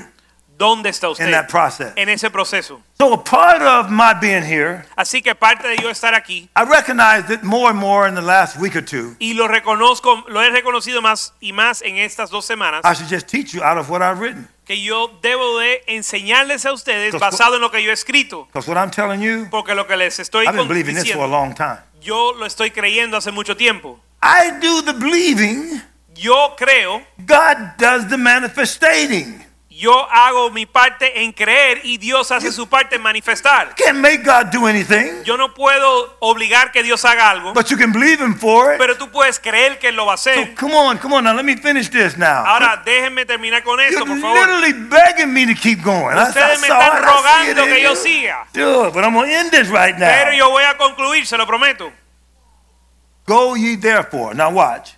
[0.59, 1.93] ¿Dónde está in that process.
[1.95, 2.81] en ese proceso?
[2.97, 6.63] So, a part of my being here, Así que parte de yo estar aquí I
[6.65, 9.15] recognized it more and more in the last week or two.
[9.19, 13.09] y lo reconozco, lo he reconocido más y más en estas dos semanas I should
[13.09, 14.49] just teach you out of what I've written.
[14.65, 18.69] que yo debo de enseñarles a ustedes basado en lo que yo he escrito, Because
[18.69, 21.23] what I'm telling you, porque lo que les estoy I've been con- believing this for
[21.23, 21.79] a diciendo, long time.
[22.01, 23.97] yo lo estoy creyendo hace mucho tiempo.
[24.21, 25.81] I do the believing,
[26.15, 29.45] Yo creo, God does the manifestating.
[29.79, 33.73] Yo hago mi parte en creer y Dios hace su parte en manifestar.
[33.75, 37.77] Can't make God do anything, Yo no puedo obligar que Dios haga algo, but you
[37.77, 38.77] can believe Him for it.
[38.77, 40.53] pero tú puedes creer que Él lo va a So hacer.
[40.55, 42.43] come on, come on now, let me finish this now.
[42.45, 44.35] Ahora déjenme terminar con You're esto, por favor.
[44.37, 46.17] literally begging me to keep going.
[46.17, 49.33] I, I Ustedes me están I rogando que yo siga, it, but I'm going to
[49.35, 50.09] end this right now.
[50.09, 51.89] pero yo voy a concluir, se lo prometo.
[53.25, 54.33] Go ye therefore.
[54.35, 54.95] Now watch.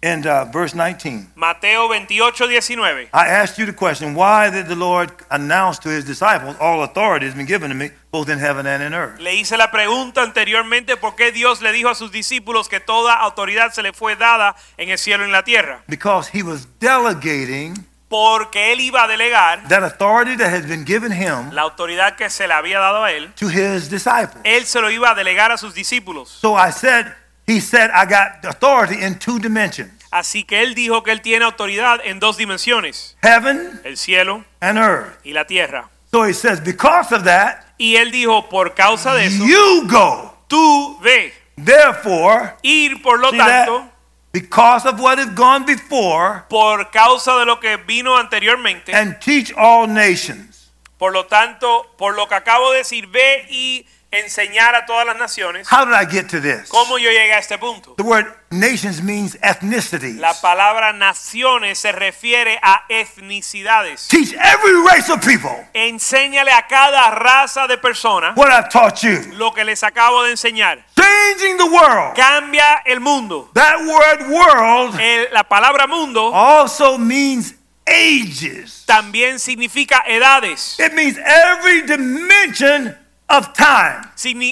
[0.00, 3.08] In uh, verse 19, Mateo 28, 19.
[3.12, 7.26] I asked you the question, why did the Lord announce to his disciples, all authority
[7.26, 9.18] has been given to me, both in heaven and in earth?
[9.18, 13.14] Le hice la pregunta anteriormente por qué Dios le dijo a sus discípulos que toda
[13.14, 15.82] autoridad se le fue dada en el cielo y en la tierra.
[15.88, 17.74] Because he was delegating
[18.08, 22.30] Porque él iba a delegar that authority that has been given him la autoridad que
[22.30, 24.40] se le había dado a él, to his disciples.
[24.44, 26.28] él se lo iba a delegar a sus discípulos.
[26.40, 27.06] So I said,
[27.48, 31.44] he said, I got authority in two dimensions Así que él dijo que él tiene
[31.44, 35.18] autoridad en dos dimensiones, heaven el cielo and earth.
[35.24, 35.88] y la tierra.
[36.10, 40.32] So he says, because of that, Y él dijo, por causa de eso, you go.
[40.48, 43.66] tú ve, Therefore, ir por lo that?
[43.66, 43.90] tanto,
[44.32, 49.52] because of what has gone before, por causa de lo que vino anteriormente, and teach
[49.56, 50.70] all nations.
[50.98, 55.16] por lo tanto, por lo que acabo de decir, ve y enseñar a todas las
[55.18, 55.66] naciones.
[55.70, 56.68] How did I get to this?
[56.68, 57.94] ¿Cómo yo llegué a este punto?
[57.96, 60.16] The word nations means ethnicities.
[60.16, 64.08] La palabra naciones se refiere a etnicidades.
[64.08, 69.20] Teach every race of people Enséñale a cada raza de personas what I've taught you.
[69.34, 70.84] lo que les acabo de enseñar.
[70.96, 72.14] Changing the world.
[72.16, 73.50] Cambia el mundo.
[73.54, 77.54] That word world El- la palabra mundo also means
[77.86, 78.84] ages.
[78.86, 80.76] también significa edades.
[80.78, 82.96] It means every dimension
[83.28, 84.02] of time.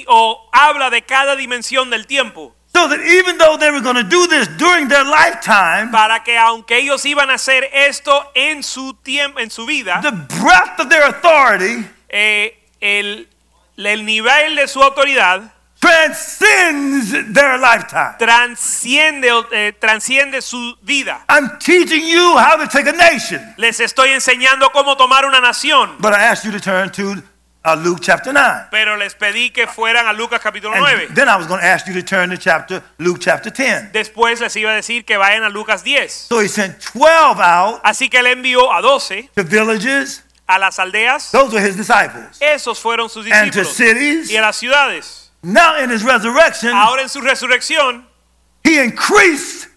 [0.07, 2.53] O habla de cada dimensión del tiempo.
[2.73, 6.37] So that even though they were going to do this during their lifetime, Para que
[6.37, 10.89] aunque ellos iban a hacer esto en su tiempo, en su vida, the breadth of
[10.89, 13.27] their authority eh, el,
[13.77, 18.15] el nivel de su autoridad transcends their lifetime.
[18.19, 21.25] transciende, eh, transciende su vida.
[21.29, 23.41] I'm teaching you how to take a nation.
[23.57, 27.23] Les estoy enseñando cómo tomar una nación, But I asked you to turn to
[27.65, 28.67] uh, Luke chapter 9.
[28.71, 31.07] pero les pedí que fueran a Lucas capítulo 9.
[31.07, 33.91] And then I was going to ask you to turn to chapter Luke chapter 10.
[33.93, 36.11] Después les iba a decir que vayan a Lucas 10.
[36.29, 40.23] So he sent 12 out Así que él envió a 12 to villages.
[40.47, 41.31] a las aldeas.
[41.31, 42.37] Those were his disciples.
[42.39, 43.75] Esos fueron sus And to discípulos.
[43.75, 44.31] cities.
[44.31, 45.31] Y a las ciudades.
[45.43, 48.05] Now in his resurrection, Ahora en su resurrección,
[48.63, 49.67] he increased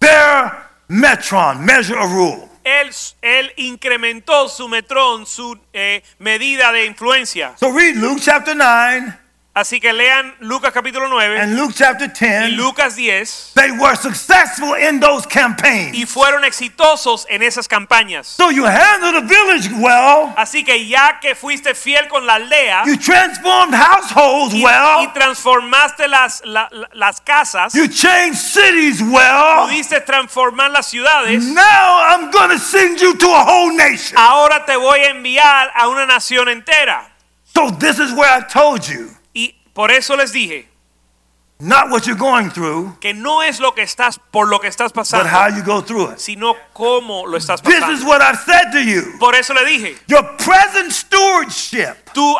[0.00, 0.52] their
[0.88, 2.49] metron, measure of rule.
[2.70, 2.90] Él,
[3.22, 7.54] él incrementó su metrón, su eh, medida de influencia.
[7.58, 12.20] So read Luke chapter 9 Así que lean Lucas capítulo 9 and Luke chapter 10.
[12.20, 12.56] y 10.
[12.56, 15.92] Lucas 10 They were successful in those campaigns.
[15.92, 18.28] y fueron exitosos en esas campañas.
[18.28, 20.32] So you handled the village well.
[20.36, 25.12] Así que ya que fuiste fiel con la aldea You transformed households y, y well.
[25.14, 29.66] transformaste las, la- la- las casas, You changed cities well.
[29.66, 34.16] pudiste transformar las ciudades, Now I'm going to send you to a whole nation.
[34.16, 37.08] ahora te voy a enviar a una nación entera.
[37.52, 39.19] So this is where I told you, Y
[39.74, 40.66] por eso les dije
[41.62, 44.94] not what you're going through, que no es lo que estás por lo que estás
[44.94, 46.18] but how pasando, you go through it.
[46.18, 48.06] sino cómo lo estás This is pasando.
[48.06, 49.18] what I've said to you.
[49.18, 52.36] Por eso le dije, Your present stewardship tu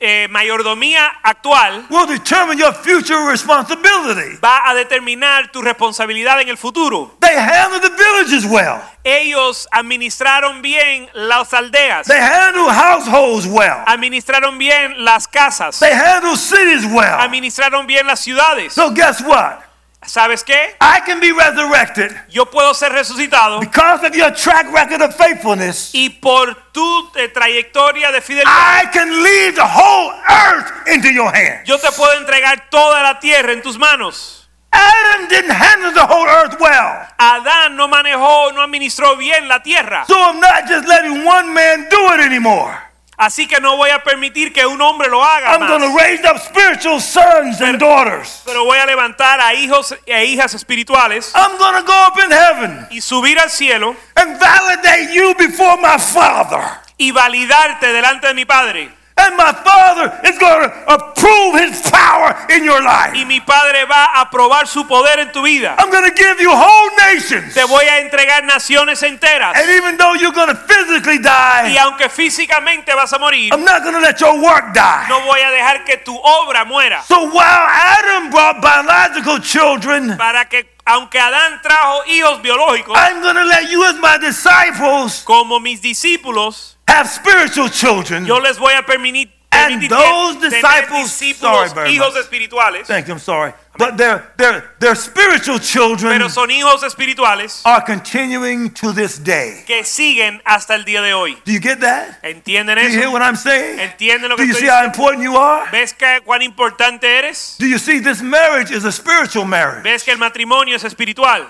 [0.00, 4.38] eh, mayordomía actual will determine your future responsibility.
[4.42, 7.16] va a determinar tu responsabilidad en el futuro.
[7.20, 8.80] They handle the villages well.
[9.04, 13.82] Ellos administraron bien las aldeas, They handle households well.
[13.86, 17.20] administraron bien las casas, They handle cities well.
[17.20, 18.72] administraron bien las ciudades.
[18.72, 19.60] So guess what?
[20.06, 20.76] ¿Sabes qué?
[20.80, 25.90] I can be resurrected Yo puedo ser resucitado because of your track record of faithfulness.
[25.94, 31.28] y por tu eh, trayectoria de fidelidad, I can leave the whole earth into your
[31.34, 31.66] hands.
[31.66, 34.40] yo te puedo entregar toda la tierra en tus manos.
[34.76, 37.06] Adam didn't handle the whole earth well.
[37.16, 40.04] Adán no manejó, no administró bien la tierra.
[40.08, 42.76] So I'm not just letting one man do it anymore.
[43.24, 45.94] Así que no voy a permitir que un hombre lo haga I'm más.
[45.94, 48.42] raise up spiritual sons and daughters.
[48.44, 52.86] Pero voy a levantar a hijos e hijas espirituales I'm to go up in heaven
[52.90, 56.60] y subir al cielo and validate you before my Father.
[56.98, 59.03] y validarte delante de mi Padre.
[59.16, 63.14] And my Father is going to approve His power in your life.
[63.14, 65.76] Y mi Padre va a probar su poder en tu vida.
[65.78, 67.54] I'm going to give you whole nations.
[67.54, 69.54] Te voy a entregar naciones enteras.
[69.54, 73.64] And even though you're going to physically Y die, aunque físicamente vas a morir, I'm
[73.64, 75.06] not going to let your work die.
[75.08, 77.02] no voy a dejar que tu obra muera.
[77.04, 83.36] So while Adam brought biological children, Para que, aunque Adán trajo hijos biológicos, I'm going
[83.36, 88.24] to let you, as my disciples, como mis discípulos, have spiritual children.
[88.26, 92.24] yo les voy a permitir, And those disciples- sorry very hijos much.
[92.24, 93.52] espirituales, Thank you, I'm sorry.
[93.78, 99.62] But their, their, their spiritual children pero son hijos espirituales are continuing to this day.
[99.64, 101.36] que siguen hasta el día de hoy.
[101.44, 102.18] Do you get that?
[102.24, 103.78] ¿Entienden Do you hear what I'm saying?
[103.78, 105.70] ¿Entienden lo Do que you see how important you are?
[105.70, 107.56] ¿Ves que, cuán importante eres?
[107.58, 109.84] Do you see this marriage is a spiritual marriage?
[109.84, 111.46] ¿Ves que el matrimonio es espiritual?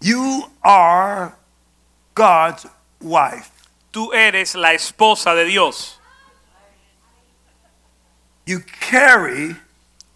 [0.00, 1.34] You are
[2.14, 2.66] God's
[3.00, 3.50] wife.
[3.92, 6.00] Tú eres la esposa de Dios.
[8.46, 9.56] You carry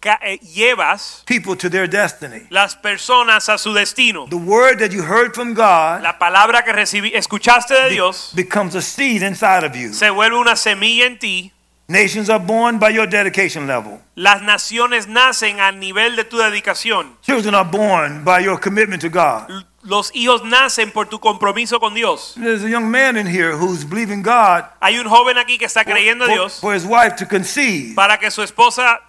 [0.01, 2.45] Ca- eh, llevas people to their destiny.
[2.49, 4.27] las personas a su destino.
[4.29, 8.75] The word that you heard from God La palabra que recibí, escuchaste de Dios becomes
[8.75, 9.93] a seed inside of you.
[9.93, 11.51] se vuelve una semilla en ti.
[11.87, 14.01] Nations are born by your dedication level.
[14.15, 17.15] Las naciones nacen a nivel de tu dedicación.
[17.21, 19.63] Children are born by your commitment to God.
[19.87, 22.33] Los hijos nacen por tu compromiso con Dios.
[22.35, 25.85] There's a young man in here who's believing God Hay un joven aquí que está
[25.85, 27.95] creyendo a for, Dios for his wife to conceive.
[27.95, 28.99] para que su esposa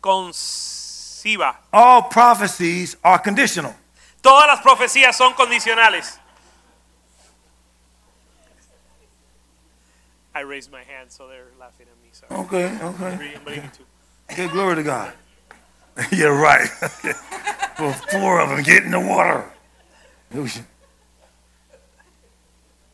[0.00, 1.60] conciba.
[1.70, 3.74] All prophecies are conditional.
[4.22, 6.18] Todas las profecías son condicionales.
[10.34, 12.08] I raised my hand, so they're laughing at me.
[12.12, 12.40] Sorry.
[12.40, 13.34] Okay, okay.
[13.34, 13.84] I'm believing too.
[14.32, 15.12] Okay, glory to God.
[16.10, 16.70] You're right.
[17.78, 19.44] well, four of them get in the water.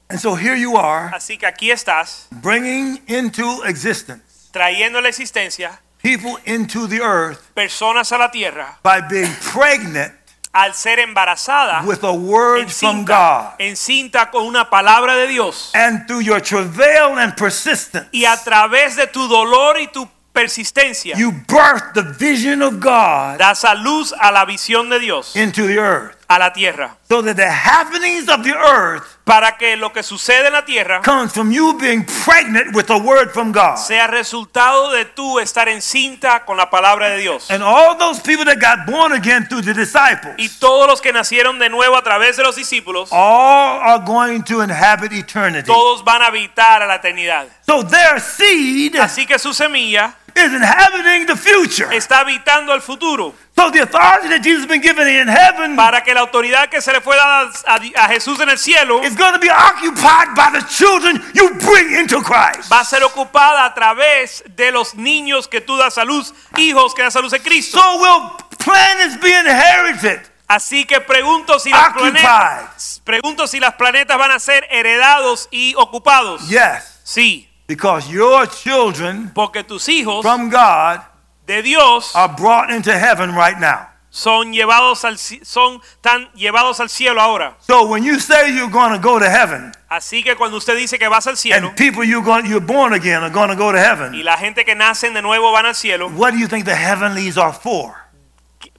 [0.08, 5.78] And so here you are, Así que aquí estás, bringing into existence trayendo la existencia
[6.00, 10.14] people into the earth personas a la tierra by being pregnant
[10.56, 13.54] al ser embarazada, with a word from God.
[13.58, 15.70] encinta con una palabra de Dios.
[15.74, 21.14] And through your travail and persistence, Y a través de tu dolor y tu persistencia,
[21.16, 25.66] you birth the vision of God das a luz a la visión de Dios, into
[25.66, 26.15] the earth.
[26.28, 26.96] A la tierra.
[27.08, 31.00] So that the happenings of the earth Para que lo que sucede en la tierra
[31.02, 33.76] comes from you being pregnant with a word from God.
[33.76, 37.50] sea resultado de tú estar encinta con la palabra de Dios.
[37.50, 41.12] And all those people that got born again through the disciples, Y todos los que
[41.12, 45.66] nacieron de nuevo a través de los discípulos, all are going to inhabit eternity.
[45.66, 47.46] todos van a habitar a la eternidad.
[47.66, 51.88] So their seed Así que su semilla is inhabiting the future.
[51.94, 53.34] está habitando el futuro.
[53.56, 56.80] So the authority that Jesus has been given in heaven Para que la autoridad que
[56.82, 57.74] se le fue dada a,
[58.04, 61.92] a Jesús en el cielo is going to be occupied by the children you bring
[61.98, 62.70] into Christ.
[62.70, 66.94] va a ser ocupada a través de los niños que tú das a luz, hijos
[66.94, 67.78] que das a luz en Cristo.
[67.80, 70.20] So will planets be inherited?
[70.48, 72.12] Así que pregunto si las Occupied.
[72.12, 76.46] planetas, pregunto si las planetas van a ser heredados y ocupados.
[76.48, 81.00] Yes, Sí, because your children porque tus hijos from God
[81.46, 83.88] de Dios are brought into heaven right now.
[84.16, 87.56] son llevados al son tan llevados al cielo ahora.
[87.60, 90.98] So when you say you're going to go to heaven, Así que cuando usted dice
[90.98, 93.70] que vas al cielo and people you're going, you're born again are going to go
[93.70, 96.48] to y heaven, la gente que nacen de nuevo van al cielo, what do you
[96.48, 98.05] think the heavenlies are for?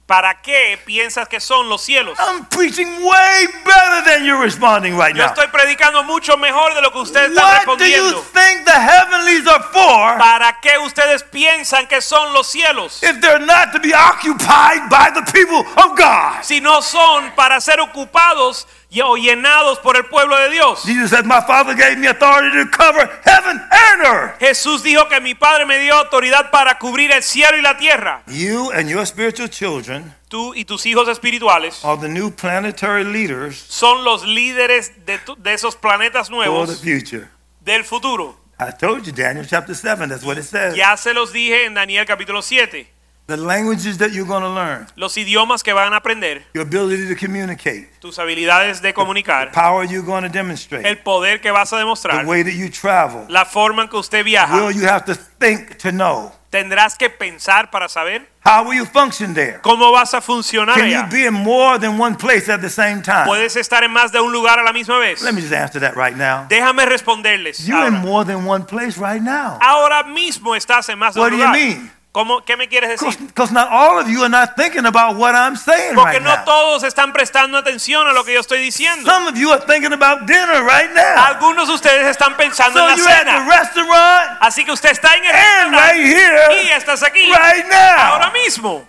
[0.08, 2.18] ¿Para qué piensas que son los cielos?
[2.18, 5.28] I'm preaching way better than you're responding right Yo now.
[5.34, 8.22] estoy predicando mucho mejor de lo que usted está What do you respondiendo.
[8.32, 13.02] think the heavenlies are for ¿Para qué ustedes piensan que son los cielos?
[13.02, 16.42] if they're not to be occupied by the people of God?
[16.42, 18.66] Si no son para ser ocupados
[19.04, 20.82] o llenados por el pueblo de Dios.
[20.84, 24.38] Jesus said, My Father gave me authority to cover heaven and earth.
[24.40, 28.22] Jesús dijo que mi Padre me dio autoridad para cubrir el cielo y la tierra.
[28.26, 33.56] You and your spiritual children Tú y tus hijos espirituales are the new planetary leaders
[33.68, 37.28] son los líderes de, tu- de esos planetas nuevos for the future.
[37.60, 38.36] del futuro.
[38.60, 40.74] I told you, Daniel chapter 7, that's what it says.
[40.74, 42.88] Ya se los dije en Daniel capítulo 7.
[43.28, 47.06] The languages that you're going to learn, los idiomas que van a aprender, your ability
[47.06, 51.70] to communicate, tus habilidades de comunicar, power you're going to demonstrate, el poder que vas
[51.74, 52.22] a demostrar.
[52.22, 53.26] the way that you travel.
[53.28, 54.56] la forma en que usted viaja.
[54.56, 56.32] Will you have to think to know?
[56.50, 59.60] Tendrás que pensar para saber How will you function there?
[59.60, 63.02] cómo vas a funcionar Can you be in more than one place at the same
[63.02, 63.26] time?
[63.26, 65.20] Puedes estar en más de un lugar a la misma vez.
[65.20, 66.46] Let me just answer that right now.
[66.48, 67.68] Déjame responderles.
[67.68, 69.58] You're in more than one place right now.
[69.60, 71.50] Ahora mismo estás en más de un lugar.
[71.50, 71.90] What do you mean?
[72.10, 73.16] ¿Cómo, ¿Qué me quieres decir?
[73.26, 76.34] Because not all of you are not thinking about what I'm saying Porque right no
[76.36, 76.44] now.
[76.44, 79.08] todos están prestando atención a lo que yo estoy diciendo.
[79.08, 81.26] Some of you are thinking about dinner right now.
[81.26, 83.46] Algunos de ustedes están pensando So en la you're at the cena.
[83.48, 87.66] restaurant Así que usted está en el and restaurante right here, y estás aquí right
[87.68, 88.12] now.
[88.14, 88.88] ahora mismo.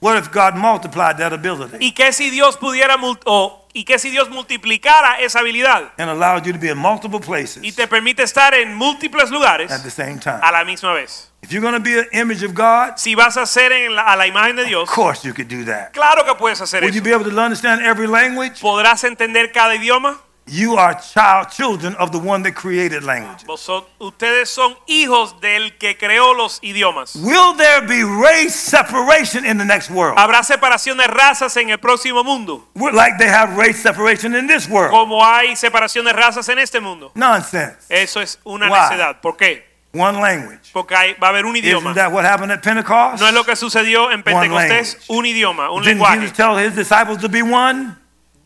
[0.00, 4.00] What if God multiplied that ability ¿Y qué si Dios pudiera mul- o, y qué
[4.00, 7.86] si Dios multiplicara esa habilidad and allowed you to be in multiple places y te
[7.86, 10.40] permite estar en múltiples lugares at the same time?
[10.42, 11.31] a la misma vez?
[11.42, 14.12] If you're going to be an image of God, Si vas a ser en la-
[14.12, 15.92] a la imagen de Dios, of course you could do that.
[15.92, 18.60] claro que puedes hacer Would you be able to understand every language?
[18.60, 20.18] ¿Podrás entender cada idioma?
[20.46, 23.44] You are child children of the one that created language.
[23.46, 27.14] Vosot- ustedes son hijos del que creó los idiomas.
[27.16, 30.18] Will there be race separation in the next world?
[30.18, 34.68] Habrá separación de razas en el próximo mundo, like they have race separation in this
[34.68, 34.90] world.
[34.90, 37.10] como hay separación de razas en este mundo.
[37.14, 37.76] Nonsense.
[37.88, 38.80] Eso es una Why?
[38.90, 39.20] necedad.
[39.20, 39.71] ¿Por qué?
[39.94, 40.70] One language.
[40.72, 43.20] Porque hay- va a haber un Isn't that what happened at Pentecost?
[43.20, 46.20] No es lo que sucedió en Pentecostés, un idioma, un Didn't lenguaje.
[46.20, 47.96] Jesus tell his disciples to be one?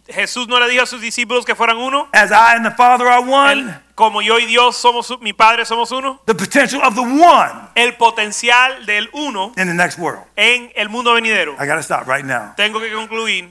[0.09, 2.09] Jesús no le dijo a sus discípulos que fueran uno.
[2.13, 3.75] As I and the Father are one?
[3.95, 6.21] como yo y Dios somos, mi Padre somos uno.
[6.27, 10.25] The potential of the one El potencial del uno in the next world.
[10.37, 11.55] en el mundo venidero.
[11.61, 12.55] I got to stop right now.
[12.57, 13.49] Tengo que concluir.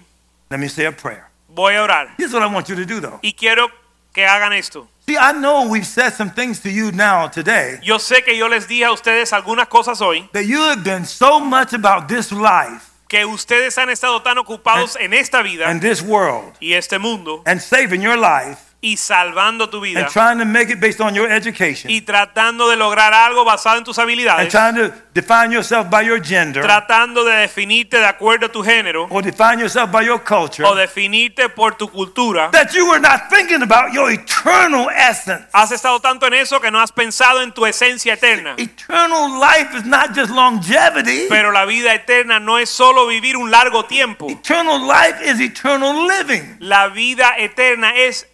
[0.50, 1.26] Let me say a prayer.
[1.50, 2.10] Voy a orar.
[2.18, 3.20] Here's what I want you to do, though.
[3.22, 3.70] Y quiero
[4.14, 4.88] que hagan esto.
[5.08, 8.47] See, I know we've said some things to you now today Yo sé que yo
[8.47, 12.32] les dije a ustedes algunas cosas hoy, that you have been so much about this
[12.32, 16.97] life que ustedes han estado tan ocupados en esta vida and this world y este
[16.97, 21.02] mundo and saving your life y salvando tu vida and trying to make it based
[21.02, 24.94] on your education y tratando de lograr algo basado en tus and habilidades, trying to
[25.12, 29.60] define yourself by your gender tratando de definirte de acuerdo a tu género or define
[29.60, 32.52] yourself by your culture, o definirte por tu cultura.
[32.52, 35.48] that you were not thinking about your eternal essence.
[35.52, 38.54] Has estado tanto en eso que no has pensado en tu esencia eterna.
[38.60, 41.26] Eternal life is not just longevity.
[41.28, 44.30] Pero la vida eterna no es solo vivir un largo tiempo.
[44.30, 46.58] Eternal life is eternal living.
[46.60, 48.28] La vida eterna es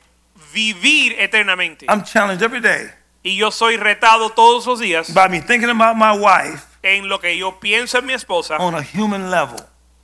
[0.53, 1.85] vivir eternamente.
[1.87, 2.89] I'm challenged every day
[3.23, 7.19] Y yo soy retado todos los días by me thinking about my wife en lo
[7.19, 9.57] que yo pienso en mi esposa on a human level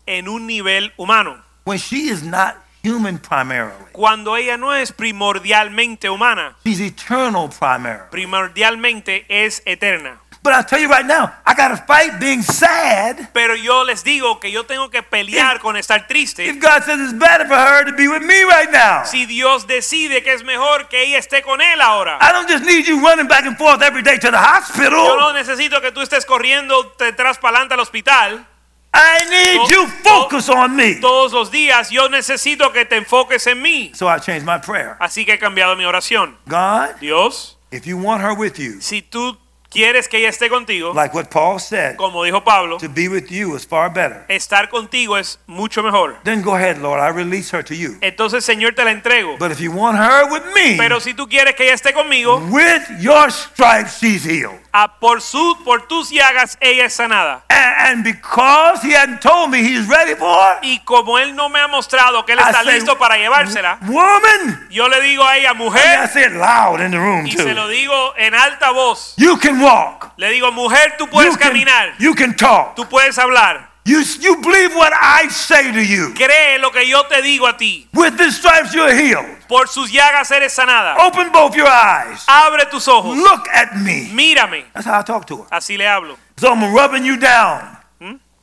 [0.05, 1.43] en un nivel humano.
[1.65, 3.73] when she is not human primarily.
[3.91, 8.09] Cuando ella no es primordialmente humana, She's eternal primarily.
[8.11, 10.19] primordialmente es eterna.
[10.47, 14.01] But I'll tell you right now, I got to fight being sad Pero yo les
[14.03, 16.45] digo que yo tengo que pelear con estar triste.
[16.47, 19.03] if God says it's better for her to be with me right now.
[19.03, 22.17] Si Dios decide que es mejor que ella esté con él ahora.
[22.21, 25.17] I don't just need you running back and forth every day to the Yo hospital.
[25.19, 28.45] no necesito que tú estés corriendo detrás para al hospital
[28.93, 30.95] I need To- you to- focus on me.
[30.95, 31.89] todos los días.
[31.91, 33.91] Yo necesito que te enfoques en mí.
[33.93, 34.95] So I changed my prayer.
[34.99, 36.37] Así que he cambiado mi oración.
[36.47, 39.37] God, Dios, if you want her with you, si tú
[39.69, 43.27] quieres que ella esté contigo, like what Paul said, como dijo Pablo, to be with
[43.29, 44.25] you is far better.
[44.29, 46.17] estar contigo es mucho mejor.
[46.23, 47.97] Then go ahead, Lord, I release her to you.
[48.01, 49.37] Entonces, Señor, te la entrego.
[49.37, 52.37] But if you want her with me, Pero si tú quieres que ella esté conmigo,
[52.49, 54.59] with your stripes she's healed.
[54.73, 57.43] a por, su, por tus llagas ella es sanada.
[57.49, 61.49] And, and because he hadn't told me he's ready for her, Y como él no
[61.49, 65.37] me ha mostrado que él está say, listo para llevársela, woman, yo le digo a
[65.37, 67.53] ella, and I mujer, say it loud in the room y se too.
[67.53, 70.13] lo digo en alta voz, You can walk.
[70.17, 72.75] le digo, mujer, tú puedes You can, caminar, you can talk.
[72.75, 73.69] tú puedes hablar.
[73.85, 74.23] You, can talk.
[74.23, 76.13] you believe what I say to you.
[76.13, 77.87] Cree lo que yo te digo a ti.
[77.93, 79.25] With the stripes you're healed.
[79.47, 80.97] Por sus llagas eres sanada.
[80.99, 82.25] Open both your eyes.
[82.27, 83.15] Abre tus ojos.
[83.15, 84.09] Look at me.
[84.13, 84.65] Mírame.
[84.73, 85.47] That's how I talk to her.
[85.51, 86.17] Así le hablo.
[86.37, 87.76] So I'm rubbing you down.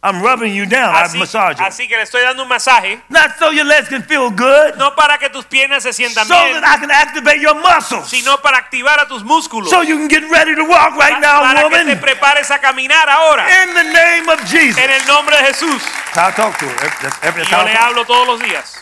[0.05, 0.95] I'm rubbing you down.
[0.95, 1.65] I Así, massage you.
[1.65, 3.01] así que le estoy dando un masaje.
[3.09, 6.35] Not so your legs can feel good, No para que tus piernas se sientan so
[6.45, 8.07] bien, that I can activate your muscles.
[8.07, 9.71] sino para activar a tus músculos.
[9.71, 13.09] So you can get ready to walk right now, para que te prepares a caminar
[13.09, 13.47] ahora.
[13.65, 14.77] In the name of Jesus.
[14.77, 15.83] En el nombre de Jesús.
[16.15, 16.91] I talk to her.
[17.01, 18.79] That's, that's Y yo le hablo todos los días.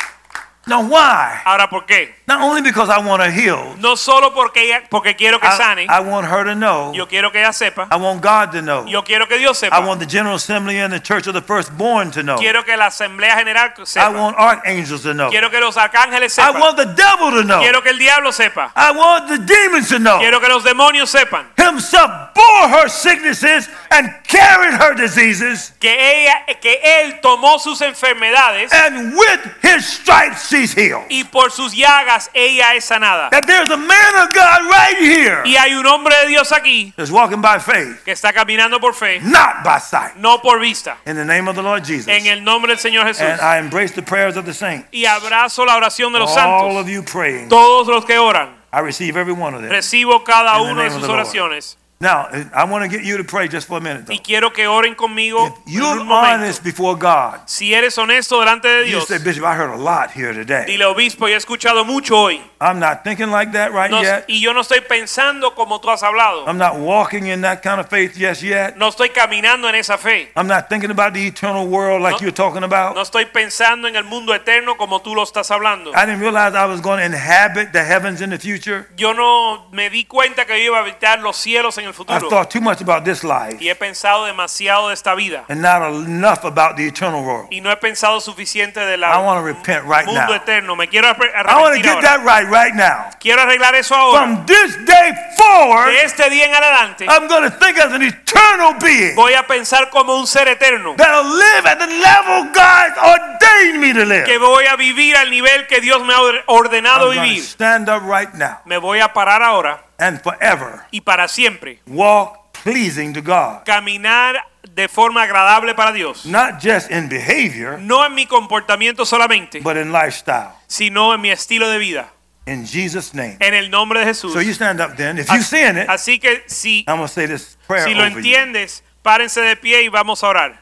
[0.64, 1.40] Now, why?
[1.44, 2.14] Ahora, ¿por qué?
[2.28, 5.56] Not only because I want her healed, No solo porque, ella, porque quiero que I,
[5.56, 6.92] sane, I want her to know.
[6.94, 8.86] yo quiero que ella sepa, I want God to know.
[8.86, 12.12] yo quiero que Dios I want the General Assembly and the Church of the Firstborn
[12.12, 12.36] to know.
[12.38, 15.30] quiero que la Asamblea General I want archangels to know.
[15.30, 17.60] quiero que los arcángeles I want the devil to know.
[17.60, 20.20] quiero que el diablo sepa, I want the demons to know.
[20.20, 26.46] quiero que los demonios sepan Himself bore her sicknesses and carried her diseases, que ella,
[26.60, 31.04] que él tomó sus enfermedades and with his stripes she's healed.
[31.08, 33.30] y por sus llagas ella es sanada.
[33.30, 36.92] That there's a man of God right here Y hay un hombre de Dios aquí
[36.96, 40.16] that's walking by faith, que está caminando por fe, not by sight.
[40.16, 40.96] no por vista.
[41.06, 42.08] In the name of the Lord Jesus.
[42.08, 43.22] En el nombre del Señor Jesús.
[43.22, 44.86] And I embrace the prayers of the saints.
[44.92, 46.76] Y abrazo la oración de los All santos.
[46.76, 47.48] of you praying.
[47.48, 48.50] Todos los que oran.
[48.72, 49.70] I receive every one of them.
[49.70, 51.76] Recibo cada uno de sus oraciones.
[52.02, 54.06] Now, I want to get you to pray just for a minute.
[54.06, 54.12] Though.
[54.12, 56.34] Y quiero que oren conmigo If you're un momento.
[56.42, 60.10] honest before God, Si eres honesto delante de you say, Bishop, I heard a lot
[60.10, 60.64] here today.
[60.66, 62.40] dile obispo, yo he escuchado mucho hoy.
[62.60, 64.24] I'm not thinking like that right No- yet.
[64.28, 66.44] y yo no estoy pensando como tú has hablado.
[66.48, 68.76] I'm not walking in that kind of faith just yet.
[68.76, 70.32] No estoy caminando en esa fe.
[70.34, 72.96] I'm not thinking about the eternal world like No- you're talking about.
[72.96, 75.92] No estoy pensando en el mundo eterno como tú lo estás hablando.
[75.94, 78.88] I didn't realize I was going to inhabit the heavens in the future.
[78.96, 81.94] Yo no me di cuenta que yo iba a habitar los cielos en el I
[81.94, 82.28] futuro.
[82.30, 85.44] thought too much about this life Y he pensado demasiado de esta vida.
[85.48, 87.48] and not enough about the eternal world.
[87.50, 90.34] Y no he pensado suficiente de I want to repent right mundo now.
[90.34, 90.76] eterno.
[90.76, 92.02] Me quiero arre- I want to get ahora.
[92.02, 93.10] that right right now.
[93.20, 94.20] Quiero arreglar eso ahora.
[94.22, 98.02] From this day forward, De este día en adelante I'm going to think as an
[98.02, 100.94] eternal being voy a pensar como un ser eterno.
[100.96, 104.24] that'll live at the level God ordained me to live.
[104.24, 107.42] Que voy a vivir al nivel que Dios me ha or- I'm ordenado to vivir.
[107.42, 112.52] stand up right now Me voy a parar ahora and forever y para siempre walk
[112.64, 113.64] pleasing to God.
[113.64, 114.36] caminar
[114.74, 116.24] de forma agradable para Dios.
[116.26, 120.52] Not just in behavior, No en mi comportamiento solamente, but in lifestyle.
[120.66, 122.08] sino en mi estilo de vida.
[122.46, 123.36] In Jesus' name.
[123.40, 124.32] En el nombre de Jesús.
[124.32, 125.16] So you stand up then.
[125.18, 128.00] If you're seeing it, Así que si, I'm going to say this prayer si lo
[128.04, 128.16] over you.
[128.18, 130.58] entiendes, párense de pie y vamos a orar.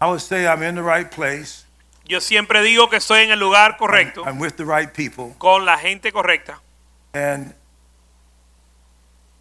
[0.00, 1.63] I would say I'm in the right place.
[2.06, 5.34] Yo siempre digo que estoy en el lugar correcto, I'm with the right people.
[5.38, 6.60] con la gente correcta.
[7.14, 7.54] And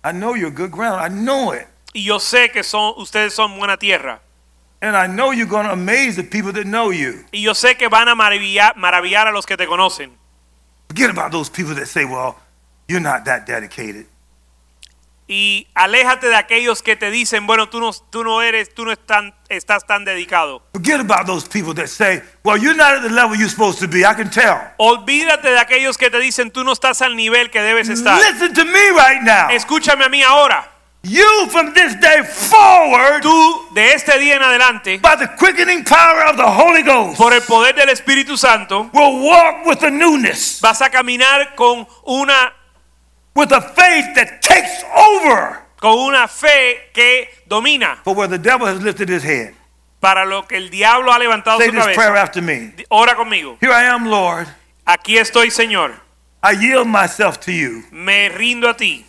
[0.03, 1.01] I know you're good ground.
[1.01, 1.67] I know it.
[1.93, 4.21] Y yo sé que son, ustedes son buena tierra.
[4.81, 7.23] And I know you're going to amaze the people that know you.
[7.31, 10.11] Y yo sé que van a maravillar, maravillar a los que te conocen.
[10.89, 12.35] Forget about those people that say, well,
[12.87, 14.07] you're not that dedicated.
[15.27, 18.91] Y aléjate de aquellos que te dicen, bueno, tú no, tú no eres, tú no
[18.91, 20.61] están, estás tan dedicado.
[20.73, 23.87] Forget about those people that say, well, you're not at the level you're supposed to
[23.87, 23.99] be.
[23.99, 24.59] I can tell.
[24.77, 28.19] Olvídate de aquellos que te dicen, tú no estás al nivel que debes estar.
[28.19, 29.49] Listen to me right now.
[29.49, 30.73] Escúchame a mí ahora.
[31.05, 36.23] You from this day forward, Tú, de este día en adelante, by the quickening power
[36.29, 40.61] of the Holy Ghost, por el poder del Espíritu Santo, will walk with a newness,
[40.61, 42.53] vas a caminar con una,
[43.35, 48.65] with a faith that takes over con una fe que domina for where the devil
[48.67, 49.53] has lifted his head.
[49.99, 52.73] para lo que el diablo ha levantado Say su this prayer after me.
[52.89, 53.57] Ora conmigo.
[53.61, 54.47] Here I am, Lord.
[54.85, 55.93] Aquí estoy, Señor.
[56.43, 57.83] I yield myself to you.
[57.91, 59.05] Me rindo a ti.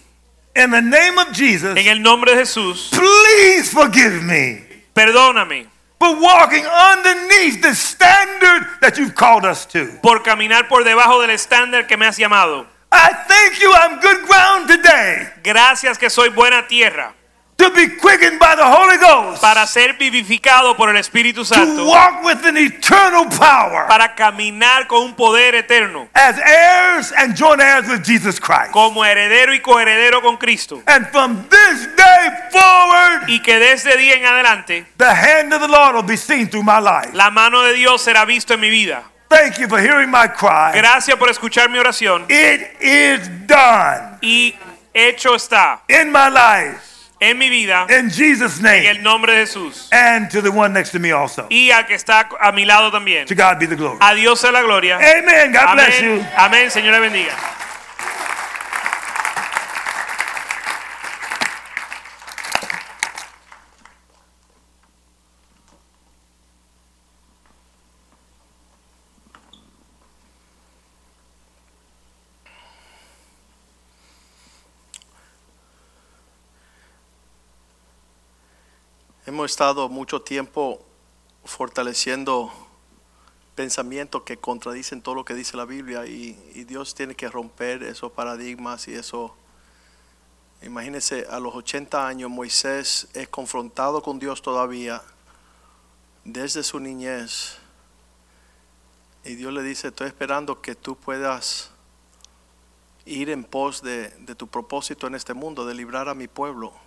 [0.54, 4.62] In the name of Jesus, En el nombre de Jesús, please forgive me
[4.94, 5.66] perdóname
[5.98, 9.98] for walking underneath the standard that you've called us to.
[10.00, 12.68] por caminar por debajo del estándar que me has llamado.
[12.92, 17.14] I thank you I'm good ground today Gracias que soy buena tierra
[17.56, 21.76] to be quickened by the Holy Ghost, para ser vivificado por el Espíritu Santo.
[21.76, 27.36] to walk with an eternal power para caminar con un poder eterno, as heirs and
[27.36, 28.72] joint heirs with Jesus Christ.
[28.72, 30.82] como heredero y coheredero con Cristo.
[30.88, 35.68] And from this day forward, Y que desde día en adelante the hand of the
[35.68, 37.10] Lord will be seen through my life.
[37.14, 39.04] la mano de Dios será visto en mi vida.
[39.36, 40.72] Thank you for hearing my cry.
[40.74, 44.54] Gracias por escuchar mi oración It is done y
[44.94, 46.80] hecho está in my life.
[47.20, 48.86] en mi vida In Jesus' name.
[48.88, 49.88] en el nombre de Jesús.
[49.92, 51.46] And to the one next to me also.
[51.50, 53.26] Y al que está a mi lado también.
[53.26, 53.98] To God be the glory.
[54.00, 54.96] A Dios sea la gloria.
[54.96, 55.52] Amen.
[55.52, 56.12] God bless you.
[56.14, 56.28] Amén.
[56.36, 56.70] Amén.
[56.70, 57.32] Señor le bendiga.
[79.34, 80.80] Hemos estado mucho tiempo
[81.44, 82.52] fortaleciendo
[83.56, 86.34] pensamientos que contradicen todo lo que dice la Biblia y,
[86.68, 89.34] Dios tiene que romper esos paradigmas y eso.
[90.62, 95.02] Imagínense, a los 80 años Moisés es confrontado con Dios todavía
[96.22, 97.58] desde su niñez.
[99.24, 101.72] Y Dios le dice, estoy esperando que tú puedas
[103.04, 106.83] ir en pos de tu propósito en este mundo, de librar a mi pueblo.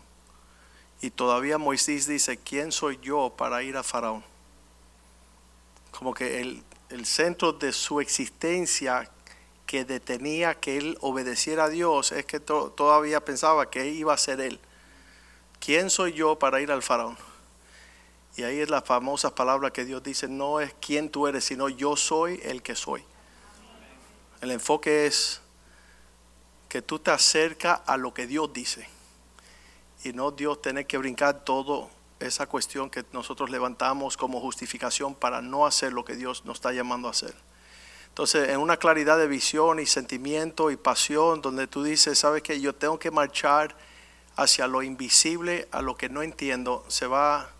[1.02, 4.24] Y todavía Moisés dice, ¿quién soy yo para ir a Faraón?
[5.92, 9.10] Como que el, el centro de su existencia
[9.66, 14.18] que detenía que él obedeciera a Dios es que to- todavía pensaba que iba a
[14.18, 14.60] ser él.
[15.60, 17.18] ¿Quién soy yo para ir al faraón?
[18.36, 21.70] Y ahí es la famosa palabra que Dios dice, no es quién tú eres, sino
[21.70, 23.04] yo soy el que soy.
[24.42, 25.42] El enfoque es
[26.70, 28.88] que tú te acercas a lo que Dios dice
[30.04, 35.42] y no Dios tener que brincar todo esa cuestión que nosotros levantamos como justificación para
[35.42, 37.36] no hacer lo que Dios nos está llamando a hacer.
[38.10, 42.60] Entonces, en una claridad de visión y sentimiento y pasión, donde tú dices, sabes que
[42.60, 43.76] yo tengo que marchar
[44.36, 47.52] hacia lo invisible, a lo que no entiendo, se va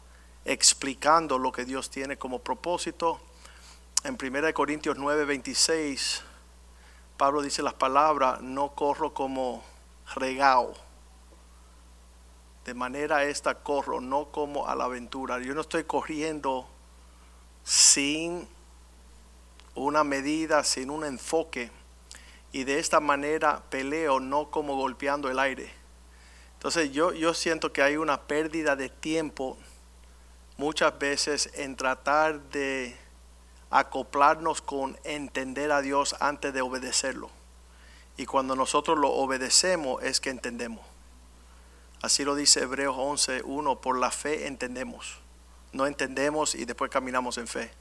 [0.46, 3.20] explicando lo que Dios tiene como propósito.
[4.04, 6.24] En 1 Corintios 9, 26,
[7.18, 9.64] Pablo dice las palabras, no corro como
[10.16, 10.87] regao.
[12.68, 15.40] De manera esta corro, no como a la aventura.
[15.40, 16.68] Yo no estoy corriendo
[17.64, 18.46] sin
[19.74, 21.72] una medida, sin un enfoque.
[22.52, 25.72] Y de esta manera peleo, no como golpeando el aire.
[26.56, 29.58] Entonces yo, yo siento que hay una pérdida de tiempo
[30.58, 32.98] muchas veces en tratar de
[33.70, 37.30] acoplarnos con entender a Dios antes de obedecerlo.
[38.18, 40.97] Y cuando nosotros lo obedecemos es que entendemos.
[42.02, 45.20] Así lo dice Hebreos 11, 1, por la fe entendemos.
[45.72, 47.72] No entendemos y después caminamos en fe.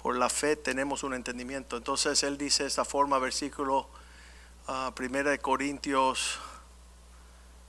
[0.00, 1.76] Por la fe tenemos un entendimiento.
[1.76, 3.88] Entonces él dice de esta forma, versículo
[4.68, 6.38] 1 de Corintios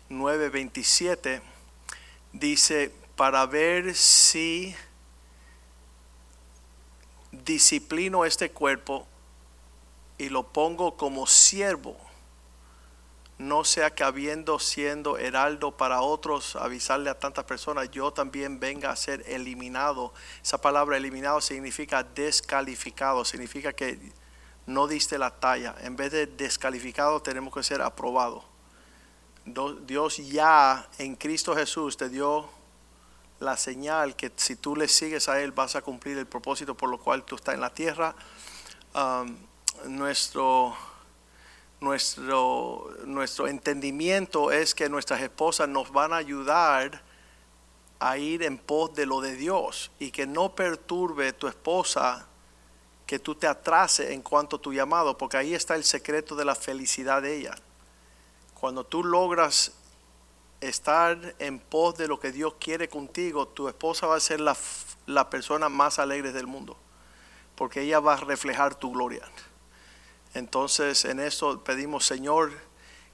[0.09, 1.41] 9, 27,
[2.34, 4.75] dice, para ver si
[7.31, 9.07] disciplino este cuerpo
[10.17, 11.97] y lo pongo como siervo,
[13.38, 18.89] no sea que habiendo siendo heraldo para otros, avisarle a tantas personas, yo también venga
[18.89, 20.14] a ser eliminado.
[20.43, 23.99] Esa palabra eliminado significa descalificado, significa que
[24.65, 25.76] no diste la talla.
[25.81, 28.43] En vez de descalificado tenemos que ser aprobado.
[29.45, 32.49] Do- Dios ya en Cristo Jesús te dio
[33.39, 36.89] la señal que si tú le sigues a Él vas a cumplir el propósito por
[36.89, 38.15] lo cual tú estás en la tierra.
[39.85, 40.76] Nuestro,
[41.79, 47.03] nuestro, nuestro entendimiento es que nuestras esposas nos van a ayudar
[47.99, 52.27] a ir en pos de lo de Dios y que no perturbe tu esposa
[53.05, 56.45] que tú te atrases en cuanto a tu llamado, porque ahí está el secreto de
[56.45, 57.55] la felicidad de ella.
[58.53, 59.71] Cuando tú logras
[60.59, 64.57] estar en pos de lo que Dios quiere contigo, tu esposa va a ser la,
[65.05, 66.75] la persona más alegre del mundo,
[67.55, 69.23] porque ella va a reflejar tu gloria.
[70.38, 72.51] Entonces en eso pedimos, Señor,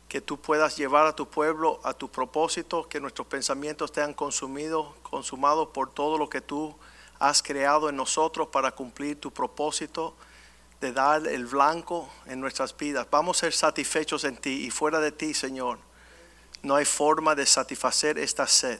[0.07, 4.93] que tú puedas llevar a tu pueblo a tu propósito, que nuestros pensamientos sean consumidos,
[5.01, 6.75] consumados por todo lo que tú
[7.19, 10.15] has creado en nosotros para cumplir tu propósito
[10.81, 13.07] de dar el blanco en nuestras vidas.
[13.09, 15.79] Vamos a ser satisfechos en ti y fuera de ti, Señor
[16.63, 18.79] no hay forma de satisfacer esta sed.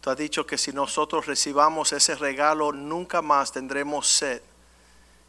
[0.00, 4.42] Tú has dicho que si nosotros recibamos ese regalo, nunca más tendremos sed.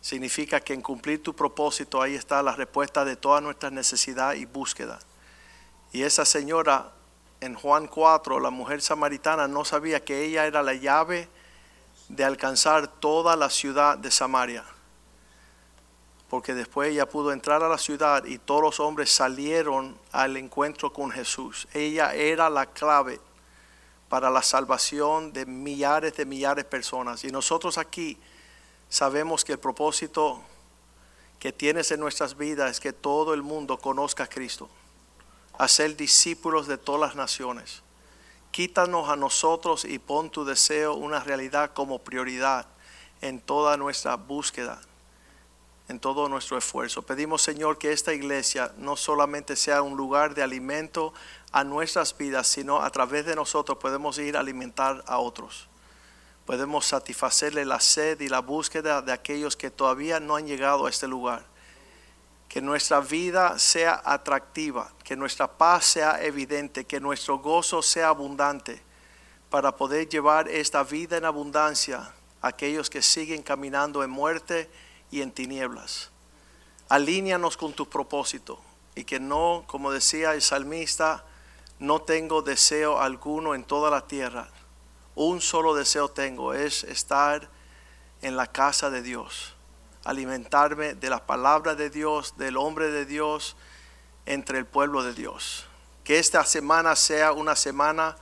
[0.08, 4.46] Significa que en cumplir tu propósito, ahí está la respuesta de toda nuestra necesidad y
[4.46, 5.00] búsqueda.
[5.92, 6.94] Y esa señora
[7.42, 11.28] en Juan 4, la mujer samaritana, no sabía que ella era la llave
[12.08, 14.64] de alcanzar toda la ciudad de Samaria
[16.30, 20.94] porque después ella pudo entrar a la ciudad y todos los hombres salieron al encuentro
[20.94, 21.68] con Jesús.
[21.74, 23.20] Ella era la clave
[24.08, 27.26] para la salvación de millares de millares de personas.
[27.26, 28.18] Y nosotros aquí
[28.90, 30.42] sabemos que el propósito
[31.40, 34.70] que tienes en nuestras vidas es que todo el mundo conozca a Cristo,
[35.58, 37.84] hacer discípulos de todas las naciones.
[38.52, 42.66] Quítanos a nosotros y pon tu deseo una realidad como prioridad
[43.22, 44.82] en toda nuestra búsqueda
[45.88, 47.02] en todo nuestro esfuerzo.
[47.02, 51.14] Pedimos, Señor, que esta iglesia no solamente sea un lugar de alimento
[51.52, 55.68] a nuestras vidas, sino a través de nosotros podemos ir a alimentar a otros.
[56.48, 60.90] Podemos satisfacerle la sed y la búsqueda de aquellos que todavía no han llegado a
[60.90, 61.46] este lugar.
[62.48, 68.82] Que nuestra vida sea atractiva, que nuestra paz sea evidente, que nuestro gozo sea abundante
[69.50, 74.70] para poder llevar esta vida en abundancia a aquellos que siguen caminando en muerte
[75.12, 76.12] y en tinieblas.
[76.88, 78.62] Alíñanos con tu propósito
[78.96, 81.26] y que no, como decía el salmista,
[81.80, 84.50] no tengo deseo alguno en toda la tierra
[85.18, 87.50] un solo deseo tengo, es estar
[88.22, 89.56] en la casa de Dios,
[90.04, 93.56] alimentarme de la palabra de Dios, del hombre de Dios,
[94.28, 95.66] entre el pueblo de Dios.
[96.04, 98.16] Que esta semana sea una semana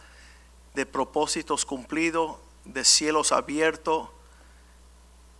[0.73, 4.07] de propósitos cumplidos, de cielos abiertos.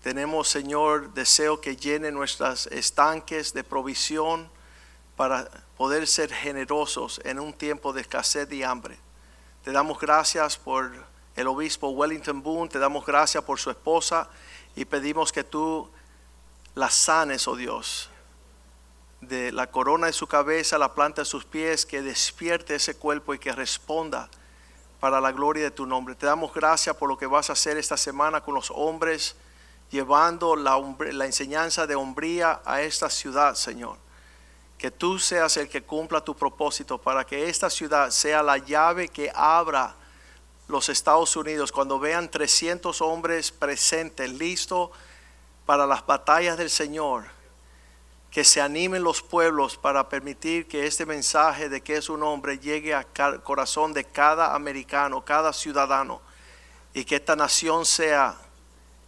[0.04, 4.50] Tenemos, Señor, deseo que llene nuestras estanques de provisión
[5.16, 9.00] para poder ser generosos en un tiempo de escasez y hambre.
[9.64, 14.30] Te damos gracias por el obispo Wellington Boone, te damos gracias por su esposa
[14.76, 15.90] y pedimos que tú
[16.76, 18.10] la sanes, oh Dios,
[19.22, 23.34] de la corona de su cabeza, la planta de sus pies, que despierte ese cuerpo
[23.34, 24.30] y que responda
[25.00, 26.16] para la gloria de tu nombre.
[26.16, 29.36] Te damos gracias por lo que vas a hacer esta semana con los hombres,
[29.90, 30.82] llevando la,
[31.12, 33.98] la enseñanza de hombría a esta ciudad, Señor.
[34.78, 39.08] Que tú seas el que cumpla tu propósito para que esta ciudad sea la llave
[39.10, 39.96] que abra
[40.68, 44.90] los Estados Unidos cuando vean 300 hombres presentes, listos
[45.66, 47.26] para las batallas del Señor
[48.36, 52.60] que se animen los pueblos para permitir que este mensaje de que es un hombre
[52.60, 53.06] llegue al
[53.44, 56.20] corazón de cada americano, cada ciudadano,
[56.94, 58.38] y que esta nación sea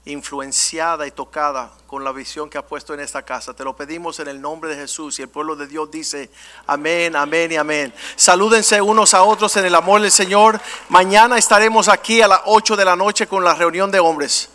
[0.08, 3.54] influenciada y tocada con la visión que ha puesto en esta casa.
[3.54, 6.30] Te lo pedimos en el nombre de Jesús y el pueblo de Dios dice
[6.66, 7.94] amén, amén y amén.
[8.16, 10.60] Salúdense unos a otros en el amor del Señor.
[10.90, 14.50] Mañana estaremos aquí a las 8 de la noche con la reunión de hombres.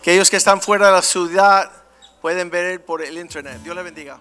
[0.00, 1.70] Aquellos que están fuera de la ciudad
[2.20, 3.60] pueden ver por el internet.
[3.62, 4.18] Dios les bendiga.